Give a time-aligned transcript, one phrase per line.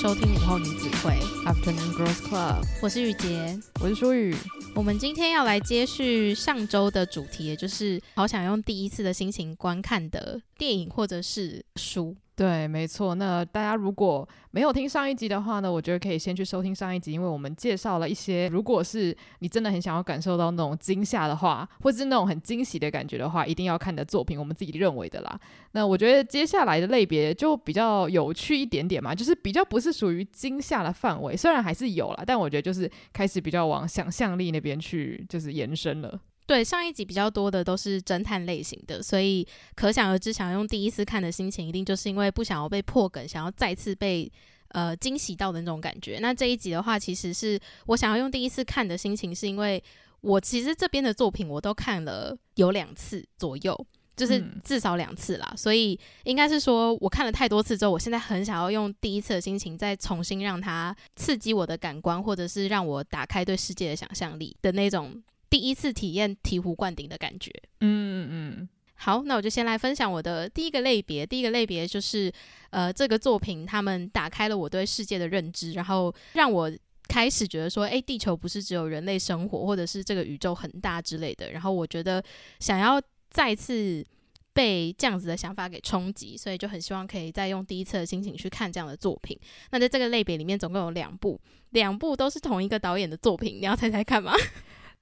[0.00, 2.64] 收听午后女子会 Afternoon Girls Club。
[2.80, 4.32] 我是雨洁，我是舒雨。
[4.72, 12.14] 我们今天要来接续上周的主题，也就是好想用第一次的心情观看的电影或者是书。
[12.34, 13.16] 对，没错。
[13.16, 25.40] 那大家如果没有听上一集的话呢，我觉得可以先去收听上一集，因为我们介绍了一些，如果是你真的很想要感受到那种惊吓的话，或者是那种很惊喜的感觉的话，一定要看的作品，我们自己认为的啦。
[25.72, 36.20] 那我觉得接下来的类别就比较有趣一点点嘛，就是比较不是属于惊吓的范围，虽然还是有啦，但我觉得就是开始比较往想象力那边去，就是延伸了。
[36.48, 44.32] 对，上一集比较多的都是侦探类型的，所以可想而知，想用第一次看的心情，一定就是因为不想要被破梗，想要再次被
[44.68, 46.18] 呃惊喜到的那种感觉。
[46.22, 49.84] 那这一集的话，其实是我想要用第一次看的心情，是因为
[50.22, 55.46] 我其实这边的作品我都看了有两次左右，就是至少两次啦。
[55.50, 65.22] 嗯、所以应该是说我看了太多次之后，我现在很想要用第一次的心情再重新让它刺激我的感官，或者是让我打开对世界的想象力的那种。
[65.50, 67.50] 第一次体验醍醐灌顶的感觉。
[67.80, 68.68] 嗯嗯嗯。
[69.00, 71.24] 好，那我就先来分享我的第一个类别。
[71.24, 72.32] 第一个类别就是，
[72.70, 76.68] 呃，这个作品他们打开了我对世界的认知，然后让我
[77.06, 81.52] 开始觉得说，诶，地球不是只有人类生活，或者是这个宇宙很大之类的。
[81.52, 82.20] 然后我觉得
[82.58, 84.04] 想要再次
[84.52, 89.38] 被这样子的想法给冲击，所以就很希望可以再用第一次的心情去看这样的作品。
[89.70, 91.40] 那在这个类别里面，总共有两部，
[91.70, 93.58] 两部都是同一个导演的作品。
[93.58, 94.34] 你要猜猜看吗？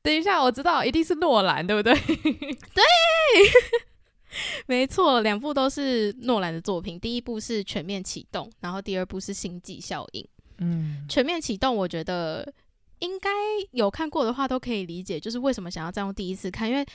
[0.06, 1.92] 等一下，我知道一定是诺兰，对不对？
[1.98, 2.84] 对，
[4.68, 6.98] 没错，两部都是诺兰的作品。
[7.00, 10.22] 第一部是《全面启动》，然后第二部是《星际效应》。
[10.58, 12.46] 嗯，《全面启动》我觉得
[13.00, 13.28] 应该
[13.72, 16.86] 有看过的话都可以理解，就是为什么想要再用第一次看，因为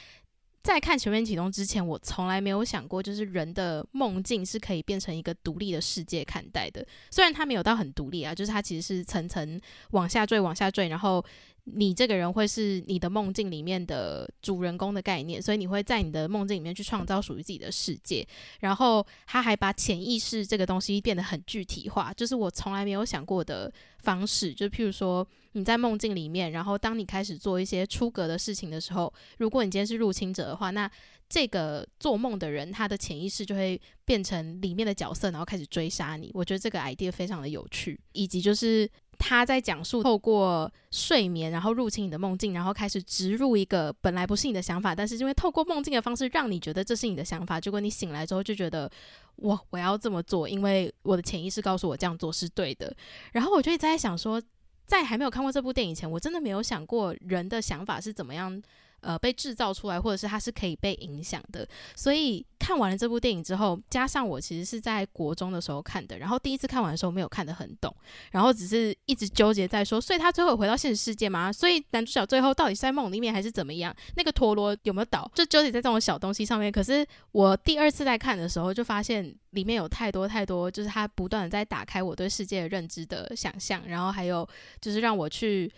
[0.63, 6.87] 在看《全面启动》之前，我从来没有想过，就是人的梦境是可以变成一个独立的世界看待的。
[7.09, 11.21] 虽然它没有到很独立啊，就是它其实是层层往下坠，往下坠，然后。
[11.65, 18.27] 你这个人会是你的梦境里面的主人公的概念，所以你会在你的梦境里面去创造属于自己的世界。
[18.61, 24.51] 然后他还把潜意识这个东西变得很具体化，就是我从来没有想过的方式。
[24.53, 30.89] 就譬如说你在梦境里面，然后当你开始做一些出格的事情的时候，如果你今天是入侵者的话，那
[31.29, 36.31] 这个做梦的人他的潜意识就会变成里面的角色，然后开始追杀你。
[36.33, 38.89] 我觉得这个 idea 非常的有趣，以及就是。
[39.21, 48.91] 他在讲述透过睡眠，然后入侵你的梦境，然后开始植入一个本来不是你的想法，但是因为透过梦境的方式让你觉得这是你的想法，结果你醒来之后就觉得，
[49.37, 52.91] 哇我要这么做，因为我的潜意识告诉我这样做是对的。
[53.31, 54.41] 然后我就一直在想说，
[54.87, 58.61] 在还没有看过这部电影前，我真的没有想过人的想法是怎么样。
[59.01, 61.67] 呃，被制造出来，或者是它是可以被影响的。
[61.95, 67.93] 所以看完了这部电影之后，加上我其实是在国中的时候看的，然后第一次看完的时候没有看得很懂，
[68.31, 71.51] 然后只是一直纠结在说，所以他最后回到现实世界吗？
[71.51, 73.95] 所以男主角最后到底是在梦里面还是怎么样？
[74.15, 75.29] 那个陀螺有没有倒？
[75.33, 76.71] 就纠结在这种小东西上面。
[76.71, 84.47] 可是我第二次在看的时候，就发现里面有太多太多，就是他不断的在打开我对世界的认知的想象，然后还有
[84.79, 85.71] 就是让我去。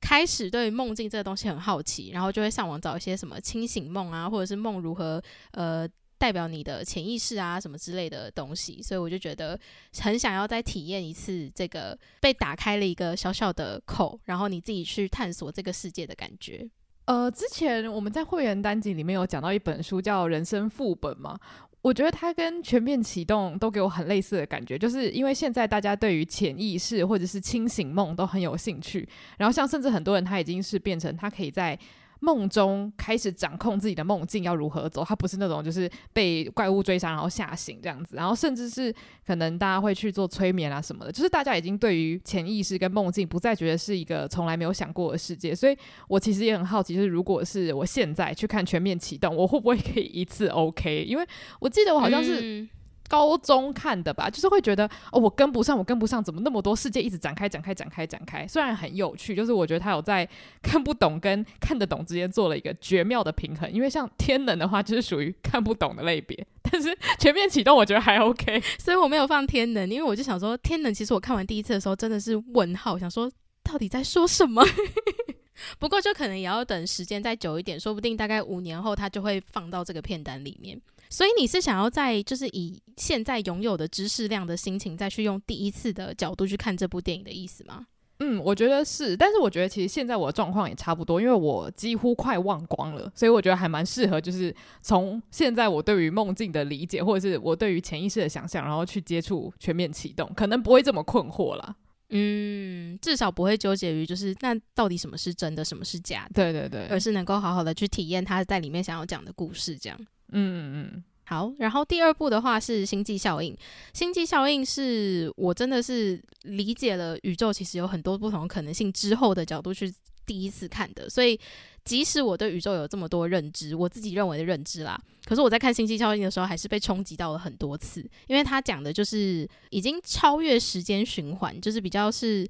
[0.00, 5.88] 开始对梦境这个东西很好奇，然后就会上网找一些什么清醒梦啊，或者是梦如何呃
[6.18, 9.58] 代表你的潜意识啊什么之类的东西，所以我就觉得
[10.00, 16.68] 很想要再体验一次这个被打开了一个小小的口，然后你自己去探索这个世界的感觉。
[17.04, 21.38] 呃，之前我们在会员单集里面有讲到一本书叫《人生副本》嘛。
[21.80, 29.08] 我觉得它跟全面启动都给我很类似的感觉，就是因为现在大家对于潜意识或者是清醒梦都很有兴趣，
[29.38, 31.78] 然后像甚至很多人他已经是变成他可以在
[32.20, 38.94] 梦中开始掌控自己的梦境要如何走，他不是那种就是被怪物追杀然后吓醒这样子，然后甚至是
[39.26, 45.76] 可能大家会去做催眠啊什么的，就是大家已经对于潜意识跟梦境不再觉得是一个从来没有想过的世界，所以
[46.08, 51.04] 我其实也很好奇，就是如果是我现在去看《全面启动》，我会不会可以一次 OK？
[51.04, 51.26] 因为
[51.60, 52.68] 我记得我好像是。
[53.08, 58.46] 高中看的吧，就是会觉得哦，我跟不上，我跟不上，怎么那么多世界一直展开、展开、展开、展开？
[58.46, 60.28] 虽然很有趣，就是我觉得他有在
[60.62, 63.72] 看不懂跟看得懂之间做了一个绝妙的平衡。
[63.72, 73.30] 因为像天能的话，就是属于看不懂的类别， 但是全面启动我觉得还 OK，所以我没有放天能，因为我就想说天能其实我看完第一次的时候真的是问号，想说
[73.62, 74.62] 到底在说什么？
[75.80, 80.80] 不过就可能也要等时间再久一点，说不定大概五年后他就会放到这个片单里面。
[81.10, 87.86] 所以你是想要在就是以现在拥有的知识量的心情，再去用第一次的角度去看这部电影的意思吗？
[88.20, 89.16] 嗯，我觉得是。
[89.16, 94.52] 但是我觉得其实现在我的状况也差不多，因为我几乎快忘光了，所以我觉得还蛮适合，就是
[94.82, 101.76] 从现在我对于梦境的理解，或者是我对于潜意识的想象，然后去接触全面启动，可能不会这么困惑啦。
[102.10, 106.30] 嗯，至少不会纠结于就是那到底什么是真的，什么是假的。
[106.34, 109.98] 对对对，而是能够好好的去体验他在里面想要讲的故事，这样。
[110.32, 111.52] 嗯嗯嗯，好。
[111.58, 113.52] 然后第二部的话是《星际效应》，
[113.92, 119.92] 《星际效应》是我真的是理解了宇宙其实有很多不同可能性之后的角度去
[120.26, 121.38] 第一次看的，所以
[121.84, 132.46] 即使我对宇宙有这么多认知，我自己认为的认知啦，可是我在看《星际效应》的时候还是被冲击到了很多次，因为他讲的就是已经超越时间循环，就是比较是。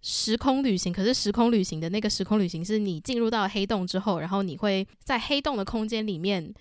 [0.00, 6.54] 时空旅行，可是时空旅行的那个时空旅行是你进入到黑洞之后，然后你会在黑洞的空间里面，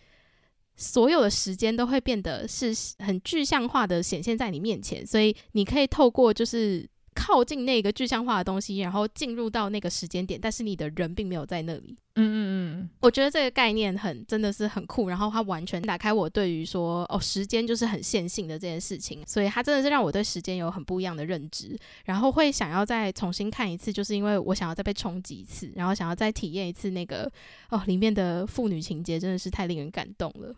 [0.77, 6.87] 所有的时间都会变得是很具象化的显现在你面前，所以你可以透过就是。
[7.19, 11.97] 靠近那个具象化的东西，然后进入到那个时间点，但是你的人并没有在那里。
[12.13, 12.37] 嗯嗯
[12.83, 21.75] 嗯，我觉得这个概念很真的是很酷，然后它完全打开我对于说哦，时间就是很线性的这件事情，所以它真的是让我对时间有很不一样的认知，
[22.05, 27.27] 然后会想要再重新看一次，就是因为我想要再被冲击一次，然后想要再体验一次那个
[27.71, 30.53] 哦里面的父女情节，真的是太令人感动了。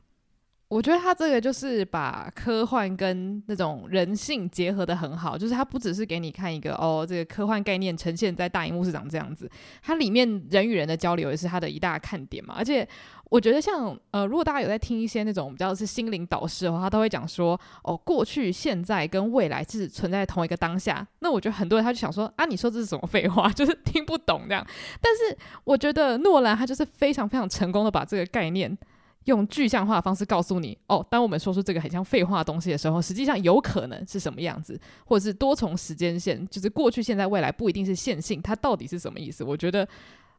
[0.69, 9.49] 我觉得他这个就是把科幻跟那种人性结合得很好，就是他不只是给你看一个哦，这个科幻概念呈现在大荧幕是长这样子，
[9.81, 12.53] 它里面人与人的交流也是它的一大看点嘛。
[12.55, 12.87] 而且
[13.31, 21.03] 我觉得像呃，如果大家有在听一些那种比较是心灵导师的话，他都会讲说哦，过去、现在跟未来是存在同一个当下。
[21.21, 24.63] 那我觉得很多人他就想说啊，你说这是什么废话， 就是听不懂这样。
[25.01, 28.77] 但是我觉得诺兰他就是非常非常成功的把这个概念。
[29.25, 39.43] 用具象化的方式告诉你哦，当我们说出这个很像废话东西的时候，实际上有可能是什么样子，或者是多重时间线，就是过去、现在、未来不一定是线性，它到底是什么意思？
[39.43, 39.87] 我觉得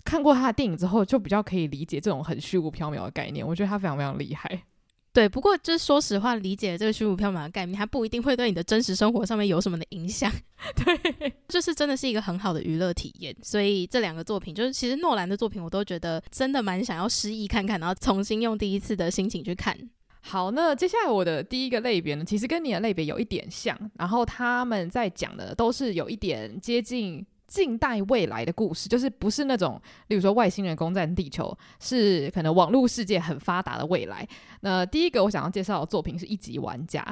[0.05, 3.47] 看过他的电影之后，就比较可以理解这种很虚无缥缈的概念。
[3.47, 4.63] 我觉得他非常非常厉害。
[5.13, 10.31] 对，不过就是说实话，理解这个虚无缥缈的概念，它不一定会对你的真实生活上面有什么的影响。
[10.77, 13.35] 对，就是真的是一个很好的娱乐体验。
[13.43, 19.77] 所以这两个作品，就是其实诺兰的作品，我都觉得真的蛮想要失忆看看，然后重新用第一次的心情去看。
[20.21, 27.27] 好，那接下来我的第一个类别呢，其实跟你的类别有一点像，然后他们在讲的都是有一点接近。
[27.51, 34.27] 近代未来的故事，就是不是那种，例如说外星人攻占地球，是可能网络世界很发达的未来。
[34.61, 37.05] 那第一个我想要介绍的作品是一级玩家，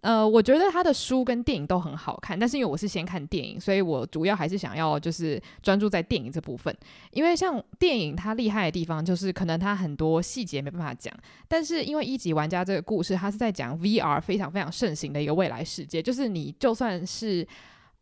[0.00, 6.76] 呃，我觉得他的书跟电影都很好看，但是因为我是先看电影，所以我主要还是想要就是专注在电影这部分。
[7.12, 11.14] 因为像电影它厉害的地方，就是可能它很多细节没办法讲，
[11.46, 17.46] 但是因为一级玩家这个故事，它是在讲 VR 非常非常盛行的一个未来世界，就是你就算是。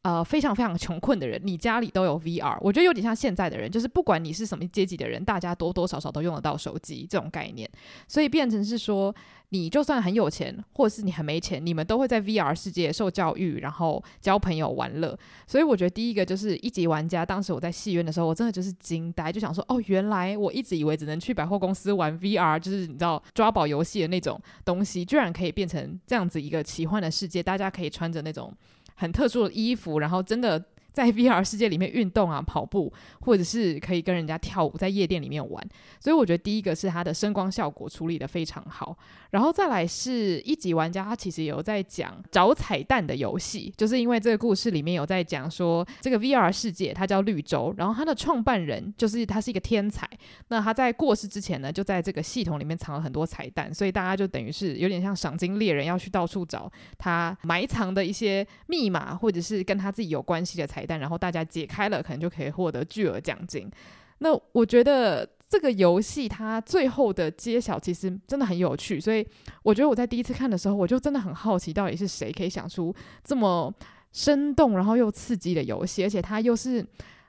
[0.05, 7.67] 呃，非常非常穷困的人，你家里都有 VR，我觉得有点像现在的人，就是不管你是什么阶级的人，大家多多少少都用得到手机这种概念，
[8.07, 9.15] 所以变成是说，
[9.49, 15.19] 你就算很有钱，或者是你很没钱，你们都会在 VR 世界受教育，然后交朋友、玩乐。
[15.47, 28.53] 所以我觉得第一个就是一级玩家，当时我在戏院的时候，我真的就是惊呆，就想说，哦，原来我一直以为只能去百货公司玩 VR，就是你知道抓宝游戏的那种东西，居然可以变成这样子一个奇幻的世界，大家可以穿着那种。
[28.95, 35.63] 很特殊的衣服，然后真的在 VR 世界里面运动啊、跑步，或者是可以跟人家跳舞，在夜店里面玩。
[36.01, 38.97] 所以我觉得第一个是它的声光效果处理得非常好，
[39.31, 50.09] 然后再来是一级玩家，他其实有在讲找彩蛋的游戏，就是因为这个故事里面有在讲说这个 VR 世界它叫绿洲，然后它的创办人就是他是一个天才，
[50.49, 63.71] 那他在过世之前呢，就在这个系统里面藏了很多彩蛋，所以大家就等于是有点像赏金猎人要去到处找他埋藏的一些密码，或者是跟他自己有关系的彩蛋，然后大家解开了，可能就可以获得巨额奖金。
[64.19, 65.29] 那我觉得。
[65.47, 69.25] 这个游戏它最后的揭晓其实真的很有趣，所以
[69.63, 73.73] 我觉得我在第一次看的时候，我就真的很好奇，到底是谁可以想出这么
[74.11, 76.85] 生动然后又刺激的游戏，而且它又是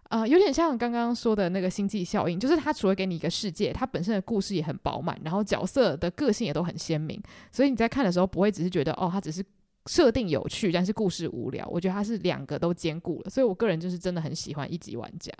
[0.09, 7.21] 呃有点像刚刚说的那个星际效应，就是它除了给你一个世界，它本身的故事也很饱满，然后角色的个性也都很鲜明，
[7.51, 9.43] 所以你在看的时候不会只是觉得哦，它只是
[9.87, 11.67] 设定有趣，但是故事无聊。
[11.67, 15.31] 我觉得它是两个都兼顾了，所以我个人就是真的很喜欢一级玩家。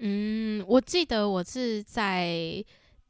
[0.00, 2.62] 嗯，我记得我是在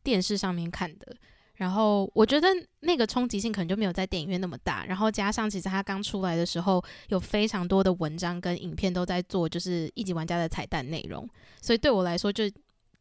[0.03, 1.17] 电视上面看的，
[1.55, 2.49] 然后我觉得
[2.81, 11.29] 那个冲击性可能就没有在电影院那么大，然后加上其实它刚出来的时候有非常多的文章跟影片都在做，就是一级玩家的彩蛋内容，
[11.61, 12.45] 所以对我来说就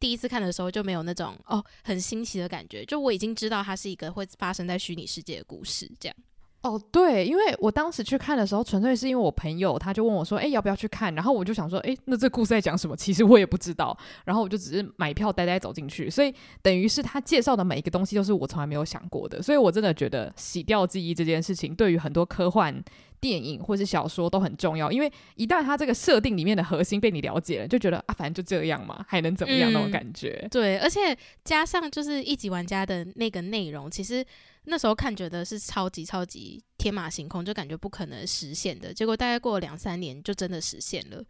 [0.00, 6.16] 第一次看的时候就没有那种哦很新奇的感觉，就我已经知道它是一个会发生在虚拟世界的故事这样。
[6.64, 12.96] 哦，对，因为我当时去看的时候，纯粹是因为我朋友他就问我说：“哎，要不要去看？”然后我就想说：“哎，那这故事在讲什么？
[12.96, 13.94] 其实我也不知道。”
[14.24, 19.42] 然后我就只是买票呆呆走进去，所以等于是他介绍的每一个东西都是我从来没有想过的。
[19.42, 22.82] 所以我真的觉得洗掉记忆这件事情，对于很多科幻
[23.24, 30.40] 电影或是小说都很重要，因为一旦它这个设定里面的核心被你了解了，就觉得啊，反正就这样嘛，还能怎么样那种感觉。
[30.42, 34.22] 嗯，对，而且加上就是一级玩家的那个内容，其实。
[34.66, 38.94] 那时候看觉得是超级超级天马行空，就感觉不可能实现的。
[38.94, 41.22] 结果大概过了两三年，就真的实现了。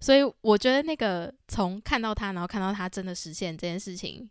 [0.00, 4.28] 所以我觉得那个从看到它，然后看到它真的实现这件事情，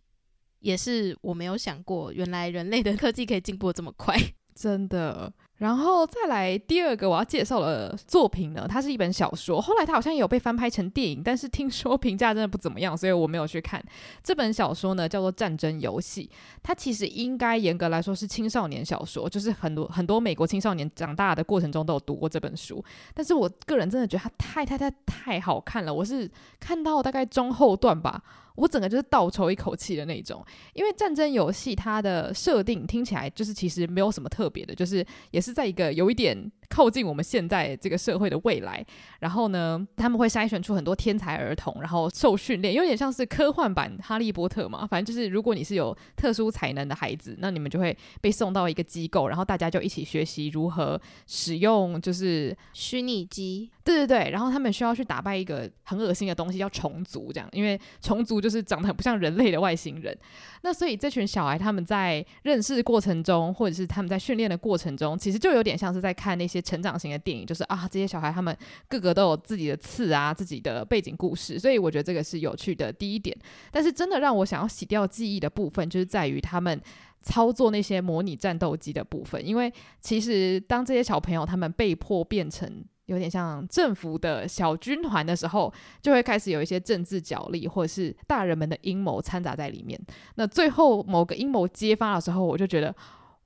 [0.59, 4.13] 也是我没有想过，原来人类的科技可以进步这么快。
[4.53, 5.31] 真的。
[5.59, 13.83] 然后再来第二个我要介绍的作品呢，它是一本小说，后来它好像也有被翻拍成电影，但是听说评价真的不怎么样，所以我没有去看。
[14.23, 16.29] 这本小说呢叫做《战争游戏》，
[16.63, 22.83] 它其实应该严格来说是青少年小说，就是很多很多美国青少年长大的过程中都有读过这本书。
[23.13, 28.23] 但是我个人真的觉得它太太太太好看了，我是看到大概中后段吧。
[28.59, 36.51] 我整个就是倒抽一口气的那种，因为战争游戏它的设定听起来就是其实没有什么特别的，就是也是在一个有一点。
[36.69, 38.85] 靠近我们现在这个社会的未来，
[39.19, 44.85] 然后呢，他们会筛选出很多天才儿童，然后受训练，有点像是科幻版哈利波特嘛。
[44.85, 53.71] 反正就是，如果你是有特殊才能的孩子，那你们就会被送到一个机构，然后大家就一起学习如何使用就是虚拟机。
[53.83, 60.15] 对对对，然后他们需要去打败一个很恶心的东西，叫虫族，这样，因为虫族就是长得很不像人类的外星人。
[60.61, 66.58] 那所以这群小孩他们在认识过程中，或者是他们在训练的过程中，其实就有点像是在看那些。
[66.61, 68.55] 成长型的电影就是啊，这些小孩他们
[68.87, 73.35] 个个都有自己的刺啊，自己的背景故事，所以我觉得这个是有趣的第一点。
[73.71, 76.79] 但是真的让我想要洗掉记忆的部分，就是在于他们
[77.21, 79.45] 操作那些模拟战斗机的部分。
[79.45, 89.99] 因为其实当这些小朋友他们被迫变成有点像政府的小军团的时候，就会开始有一些政治角力或者是大人们的阴谋掺杂在里面。
[90.35, 92.95] 那最后某个阴谋揭发的时候，我就觉得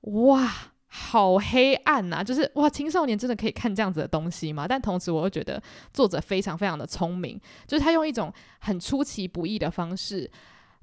[0.02, 0.52] 哇。
[0.96, 2.22] 好黑暗呐、啊！
[2.22, 4.64] 就是哇，青少年真的可以看这样子的东西吗？
[4.68, 5.60] 但同时，我又觉得
[5.92, 10.30] 作者非常非常的聪明，就是他用一种很出其不意的方式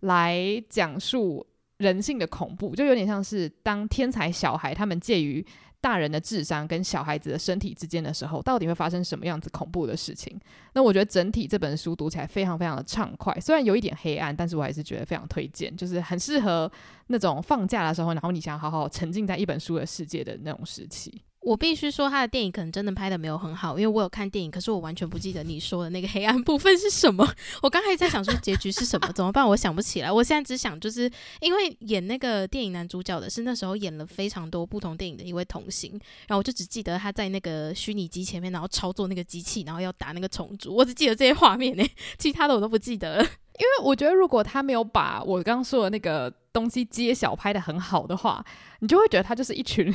[0.01, 5.45] 来讲述人性的恐怖，就有点像是当天才小孩他们介于。
[5.81, 10.39] 大人的智商跟小孩子的身体之间的时候，到底会发生什么样子恐怖的事情？
[10.73, 16.71] 那我觉得整体这本书读起来非常非常的畅快，虽然有一点黑暗，但是我还是觉得非常推荐，就是很适合
[17.07, 21.21] 那种放假的时候，然后你想好好沉浸在一本书的世界的那种时期。
[21.41, 27.27] 我必须说，他的电影可能真的拍得没有很好，因为我有看电影，可是我完全不记得你说的那个黑暗部分是什么。
[27.63, 29.47] 我刚才在想说结局是什么，怎么办？
[29.47, 30.11] 我想不起来。
[30.11, 35.91] 我现在只想，就是因为演那个电影男主角的是那时候演了非常多不同电影的一位童星，
[36.27, 41.83] 然后我就只记得他在那个虚拟机前面，然后操作那个机器，然后要打那个虫族，我只记得这些画面呢，
[42.19, 43.23] 其他的我都不记得了。
[43.57, 48.45] 因为我觉得，如果他没有把我刚刚说的那个东西揭晓拍得很好的话，
[48.81, 49.91] 你就会觉得他就是一群。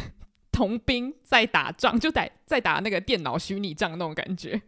[0.56, 4.62] 童兵在打仗， 就在在打那个电脑虚拟仗那种感觉。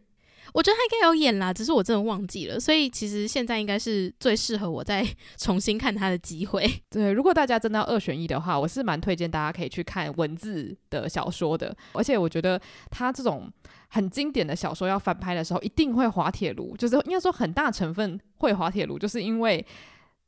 [0.52, 2.60] 我觉得他应该有演啦，只是我真的忘记了。
[2.60, 5.06] 所以其实现在应该是最适合我再
[5.38, 6.70] 重新看他的机会。
[6.90, 11.74] 对，如果大家真的要二选一的话，我是蛮推荐大家可以去看文字的小说的。
[11.92, 13.50] 而且我觉得他这种
[13.88, 19.64] 很经典的小说要翻拍的时候，一定会滑铁卢，就是应该说很大成分会滑铁卢，就是因为。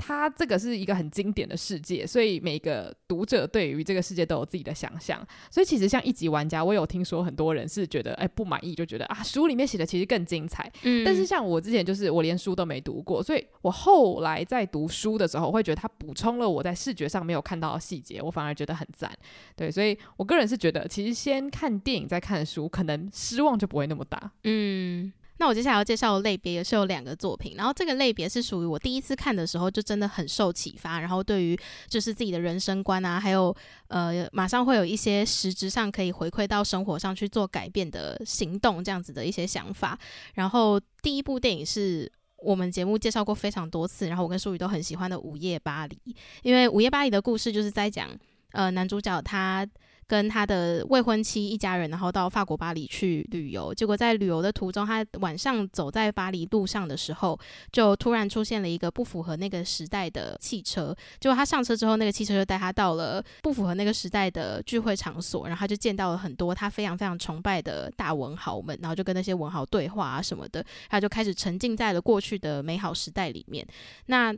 [0.03, 5.25] 它这个是一个很经典的世界，所以每个读者对于这个世界都有自己的想象。
[5.51, 10.73] 所以其实像一级玩家，我有听说很多人是觉得哎不满意，就觉得啊书里面写的其实更精彩。
[10.85, 19.13] 嗯，但是像我之前就是我连书都没读过，所以我后来在读书的时候，我会觉得它补充了我在视觉上没有看到的细节，我反而觉得很赞。
[19.55, 24.33] 对，所以我个人是觉得，其实先看电影再看书，可能失望就不会那么大。
[24.45, 25.13] 嗯。
[25.41, 33.57] 那我接下来要介绍的类别也是有两个作品，然后这个类别是属于我第一次看的时候就真的很受启发，然后对于就是自己的人生观啊，还有
[33.89, 39.99] 呃马上会有一些实质上可以回馈到生活上去做改变的行动这样子的一些想法。
[40.35, 45.97] 然后第一部电影是我们节目介绍过非常多次，然后我跟书宇都很喜欢的《午夜巴黎》，
[46.43, 48.11] 因为《午夜巴黎》的故事就是在讲
[48.53, 49.67] 呃男主角他。
[50.11, 53.73] 跟他的未婚妻一家人，然后到法国巴黎去旅游。
[53.73, 57.39] 结果在旅游的途中，他晚上走在巴黎路上的时候，
[57.71, 60.93] 就突然出现了一个不符合那个时代的汽车。
[61.21, 73.65] 结果他上车之后，那个汽车就带他到了不符合那个时代的聚会场所，然后他就见到了很多他非常非常崇拜的大文豪们，然后就跟那些文豪对话啊什么的，他就开始沉浸在了过去的美好时代里面。
[74.07, 74.35] 那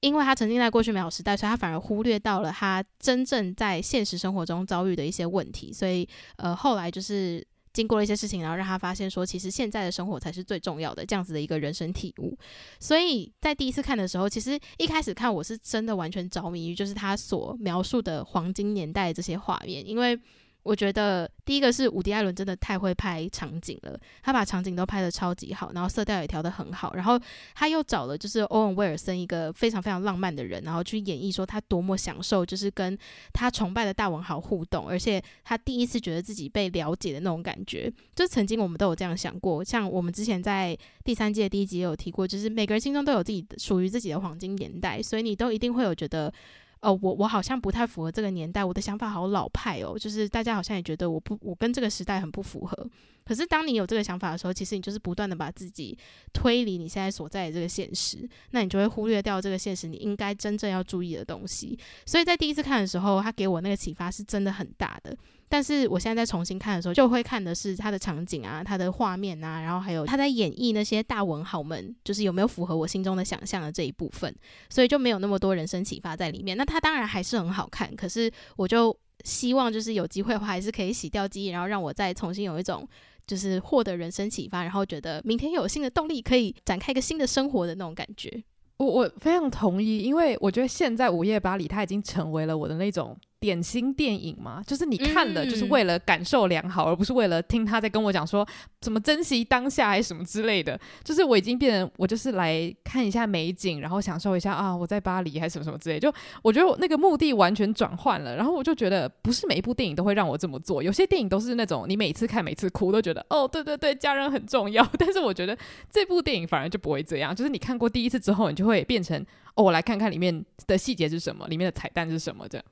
[0.00, 5.72] 因为他沉浸在过去美好时代，所以他反而忽略到了他真正在现实生活中遭遇的一些问题。
[5.72, 12.36] 所以，呃，后来就是经过了一些事情，然后让他发现说，其实现在的生活才是最重要的，这样子的一个人生体悟。
[12.78, 20.18] 所以在第一次看的时候，其实一开始看我是真的完全着迷于就是他所描述的黄金年代这些画面，因为。
[20.66, 27.16] 我觉得第一个是伍迪·艾伦真的太会拍场景了，他把场景都拍得超级好，然后色调也调得很好，然后
[27.54, 32.98] 他又找了就是欧文·威尔森一个非常非常浪漫的人，然后去演绎说他多么享受就是跟
[33.32, 37.92] 他崇拜的大文豪互动，而且他第一次觉得自己被了解的那种感觉。
[38.16, 46.32] 就曾经我们都有这样想过，像我们之前在第三季的第一集也有提过，就是每个人心中都有自己属于自己的黄金年代，所以你都一定会有觉得。
[46.80, 52.90] 哦，我我好像不太符合这个年代，我的想法好老派哦，就是大家好像也觉得我不，我跟这个时代很不符合。
[53.24, 55.96] 可是当你有这个想法的时候，其实你就是不断的把自己
[56.32, 61.76] 推离你现在所在的这个现实，那你就会忽略掉这个现实你应该真正要注意的东西。
[62.04, 65.16] 所以在第一次看的时候，他给我那个启发是真的很大的。
[65.48, 74.34] 但是我现在在重新看的时候，就会看的是他的场景啊，他的画面啊，然后还有他在演绎那些大文豪们，就是有没有符合我心中的想象的这一部分，
[74.68, 76.56] 所以就没有那么多人生启发在里面。
[76.56, 82.86] 那他当然还是很好看，可是我就希望就是有机会的话，还是可以洗掉记忆，然后让我再重新有一种
[83.24, 88.42] 就是获得人生启发，然后觉得明天有新的动力，可以展开一个新的生活的那种感觉。
[88.78, 93.16] 我我非常同意，因为我觉得现在《午夜巴黎》它已经成为了我的那种。
[93.38, 98.46] 典型电影嘛，就是你看了就是为了感受良好，嗯、而不是为了听他在跟我讲说
[98.80, 100.78] 怎么珍惜当下还是什么之类的。
[101.04, 106.00] 就是我已经变成我就是来看一下美景，然后享受一下啊，我在巴黎还是什么什么之类。
[106.00, 110.82] 就我觉得那个目的完全转换了，然后我就觉得不是每一部电影都会让我这么做。
[110.82, 114.82] 有些电影都是那种你每次看每次哭都觉得哦，对对对，家人很重要。
[114.98, 115.56] 但是我觉得
[115.90, 122.64] 这部电影反而就不会这样，就是你看过第一次之后，你就会变成哦，我来看看里面的细节是什么，里面的彩蛋是什么这样。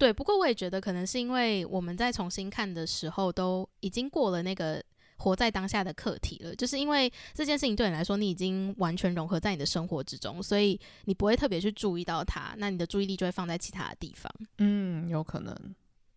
[0.00, 4.82] 对，不过我也觉得可能是因为我们在重新看的时候都已经过了那个
[5.18, 14.32] 活在当下的课题了，就是因为这件事情对你来说，你已经完全融合在你的生活之中，所以你不会特别去注意到它，那你的注意力就会放在其他的地方。
[14.56, 15.54] 嗯，有可能。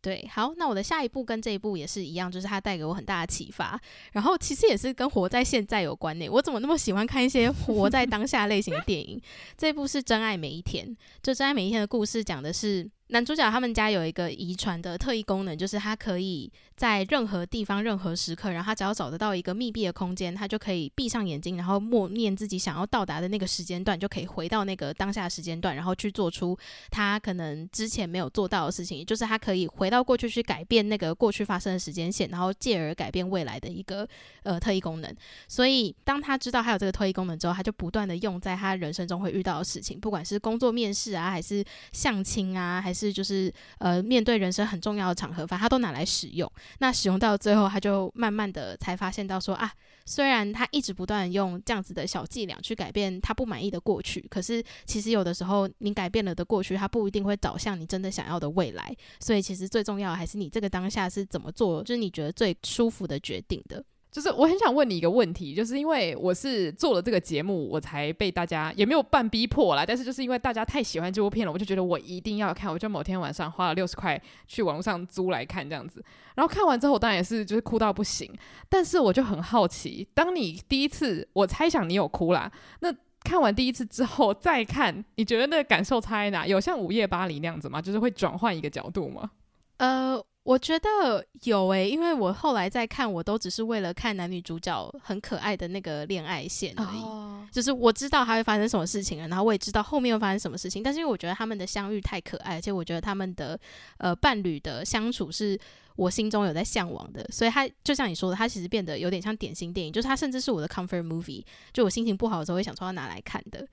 [0.02, 3.78] 对，好，那我的下一步跟这一部也是一样，就是它带给我很大的启发，
[4.14, 6.30] 然后其实也是跟活在现在有关呢。
[6.30, 9.22] 我怎么那么喜欢看一些活在当下类型的电影？
[9.58, 10.88] 这一部是《真爱每一天》，
[11.22, 12.90] 就《真爱每一天》的故事讲的是。
[13.08, 26.58] 男主角他们家有一个遗传的特异功能，就是他可以在任何地方、任何时刻，然后他只要找得到一个密闭的空间，他就可以闭上眼睛，然后默念自己想要到达的那个时间段，就可以回到那个当下时间段，然后去做出
[26.90, 34.08] 他可能之前没有做到的事情，就是他可以回到过去去改变那个过去发生的时间线，然后进而改变未来的一个
[34.42, 35.16] 呃特异功能。
[35.48, 46.50] 所以当他知道他有这个特异功能之后，他就不断的用在他人生中会遇到的事情，不管是工作面试啊，还是相亲啊，还是就是呃，面对人生很重要的场合，反正他都拿来使用。
[46.80, 49.72] 那使用到最后，他就慢慢的才发现到说啊，
[50.06, 58.96] 虽然他一直不断用这样子的小伎俩去改变他不满意的过去，可是其实有的时候你改变了的过去，他不一定会导向你真的想要的未来。
[59.20, 63.84] 所以其实最重要的还是你这个当下是怎么做，就是你觉得最舒服的决定的。
[64.14, 78.32] 就是我很想问你一个问题，就是因为我是做了这个节目，我才被大家也没有半逼迫啦，但是就是因为大家太喜欢这部片了，我就觉得我一定要看，我就某天晚上花了六十块去网络上租来看这样子，然后看完之后，我当然也是就是哭到不行，
[78.70, 86.46] 但是我就很好奇，当你第一次，我猜想你有哭啦，那看完第一次之后再看，你觉得那个感受差在哪？
[86.46, 87.82] 有像《午夜巴黎》那样子吗？
[87.82, 89.32] 就是会转换一个角度吗？
[89.78, 90.24] 呃。
[90.44, 97.02] 我觉得有诶、欸，因为我后来在看，我都只是为了看男女主角很可爱的那个恋爱线而已。
[97.02, 97.34] Oh.
[97.50, 100.84] 就是我知道他会发生什么事情了，然后我也知道后面会发生什么事情。
[100.84, 103.58] 但是因为我觉得他们的相遇太可爱，而且我觉得他们的
[103.98, 105.58] 呃伴侣的相处是
[105.96, 113.66] 我心中有在向往的，所以他就像你说的，他其实变得有点像典型电影，就是他甚至是我的 comfort movie，就我心情不好的时候会想说要拿来看的。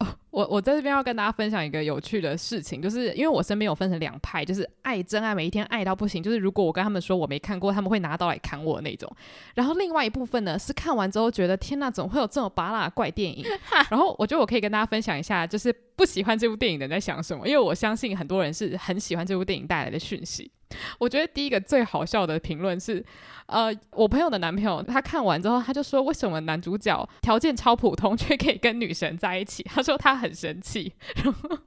[0.30, 9.10] 我我在这边要跟大家分享一个有趣的事情，就是因为我身边有分成两派，就是爱真爱每一天爱到不行，就是如果我跟他们说我没看过，他们会拿刀来砍我那种。
[9.54, 13.44] 然后另外一部分呢，是看完之后觉得天呐，怎么会有这么拔辣的怪电影？
[13.90, 20.50] 然后我觉得我可以跟大家分享一下，就是不喜欢这部电影的人在想什么，因为我相信很多人是很喜欢这部电影带来的讯息。
[20.98, 23.04] 我觉得第一个最好笑的评论是，
[23.46, 29.62] 呃，我朋友的男朋友他看完之后，他就说，为什么男主角条件超普通却可以跟女神在一起？
[29.68, 30.92] 他说他很生气。
[31.24, 31.58] 然后，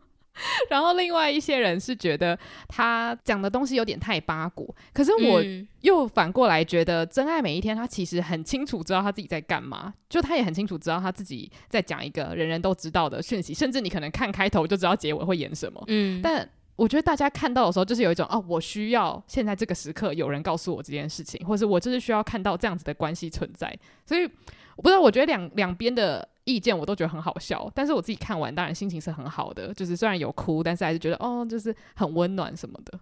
[0.70, 2.38] 然后另外一些人是觉得
[2.68, 4.74] 他讲的东西有点太八股。
[4.94, 5.44] 可是我
[5.82, 15.84] 又反过来觉得，真爱每一天他其实很清楚知道他自己在干嘛，就他也很清楚知道他自己在讲一个人人都知道的讯息，甚至你可能看开头就知道结尾会演什么。
[15.88, 16.50] 嗯，但。
[16.76, 23.78] 我觉得大家看到的时候，就是有一种哦，我需要现在这个时刻有人告诉我这件事情，或者是我就是需要看到这样子的关系存在。
[24.06, 24.24] 所以
[24.76, 33.00] 我不知道，我觉得两两边的意见我都觉得很好笑，但是我自己看完当然心情是很好的，就是虽然有哭，但是还是觉得哦，就是很温暖什么的。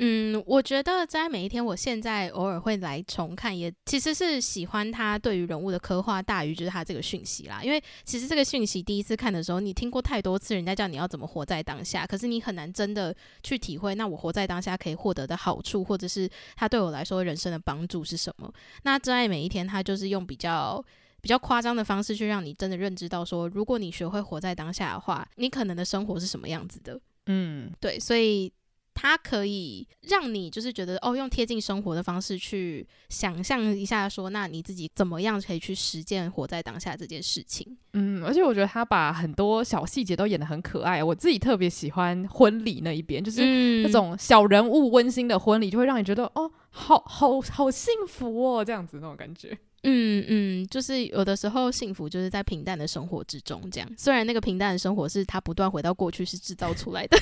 [0.00, 7.60] 嗯，我觉得在每一天，我现在偶尔会来重看，也其实是喜欢他对于人物的刻画大于就是他这个讯息啦。
[7.64, 18.48] 因为其实这个讯息第一次看的时候，你听过太多次，人家叫你要怎么活在当下，可是你很难真的去体会，那我活在当下可以获得的好处，或者是他对我来说人生的帮助是什么？
[18.84, 20.80] 那真爱每一天，他就是用比较
[21.20, 27.00] 比较夸张的方式去让你真的认知到说，如果你学会活在当下的话，你可能的生活是什么样子的。
[27.26, 28.52] 嗯，对，所以。
[29.00, 37.78] 它可以让你就是觉得哦，用贴近生活的方式去想象一下，说那你自己怎么样可以去实践活在当下这件事情。
[37.92, 41.02] 嗯，而且我觉得他把很多小细节都演得很可爱。
[41.04, 49.56] 我自己特别喜欢婚礼那一边，就是那种小人物温馨的婚礼，就会让你觉得哦，好好好幸福哦，这样子那种感觉。
[49.84, 53.88] 嗯嗯，就是有的时候幸福就是在平淡的生活之中，这样。
[53.96, 57.16] 虽然那个平淡的生活是他不断回到过去是制造出来的。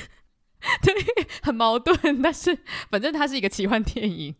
[0.82, 0.94] 对，
[1.42, 2.56] 很矛盾，但是
[2.90, 4.34] 反正它是一个奇幻电影。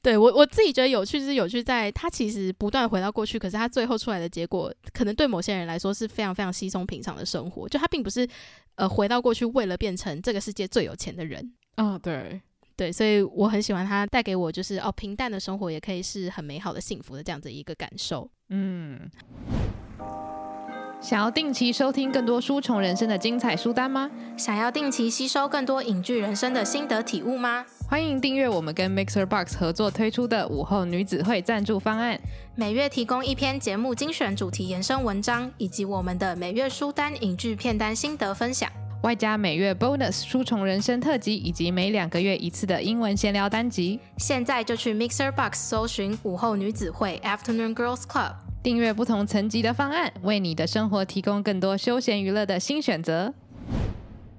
[0.00, 7.68] 对，我我自己觉得有趣，就是有趣在它其实不断回到过去，可是它最后出来的结果，可能对某些人来说是非常非常稀松平常的生活。
[7.68, 8.26] 就它并不是
[8.76, 11.52] 呃回到过去为了变成这个世界最有钱的人。
[11.74, 12.40] 啊、哦，对
[12.76, 18.30] 对，所以我很喜欢它带给我就是哦，平淡的生活也可以是很美好的幸福的这样子一个感受。
[18.48, 19.10] 嗯。
[21.04, 24.10] 想要定期收听更多书虫人生的精彩书单吗？
[24.38, 27.62] 想要定期吸收更多影剧人生的心得体悟吗？
[27.86, 32.18] 欢迎订阅我们跟 Mixer Box 合作推出的午后女子会赞助方案，
[32.54, 44.00] 每月提供一篇节目精选主题延伸文章，以及我们的每月书单影剧片单心得分享，外加每月 Bonus 书虫人生特辑，以及每两个月一次的英文闲聊单集。
[44.16, 48.32] 现在就去 Mixer Box 搜寻午后女子会 Afternoon Girls Club。
[48.64, 53.34] 订阅不同层级的方案，为你的生活提供更多休闲娱乐的新选择。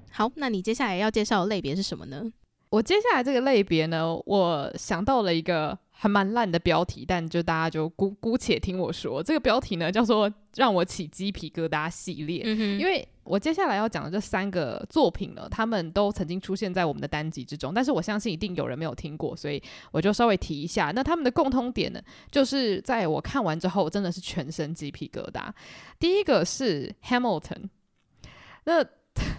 [0.09, 2.23] 好，那你接下来要介绍的类别是什么呢？
[2.71, 5.77] 我接下来这个类别呢，我想到了一个。
[5.97, 12.43] 还蛮烂的标题，但就大家就姑姑且听我说，这个标题呢叫做“让我起鸡皮疙瘩”系列。
[12.45, 20.91] 嗯，因为我接下来要讲的这三个作品呢，他们都曾经出现在我们的单集之中，但是我相信一定有人没有听过，所以我就稍微提一下。
[20.93, 25.49] 那他们的共通点呢，就是在我看完之后，真的是全身鸡皮疙瘩。
[25.97, 27.69] 第一个是 Hamilton，
[28.65, 28.85] 那。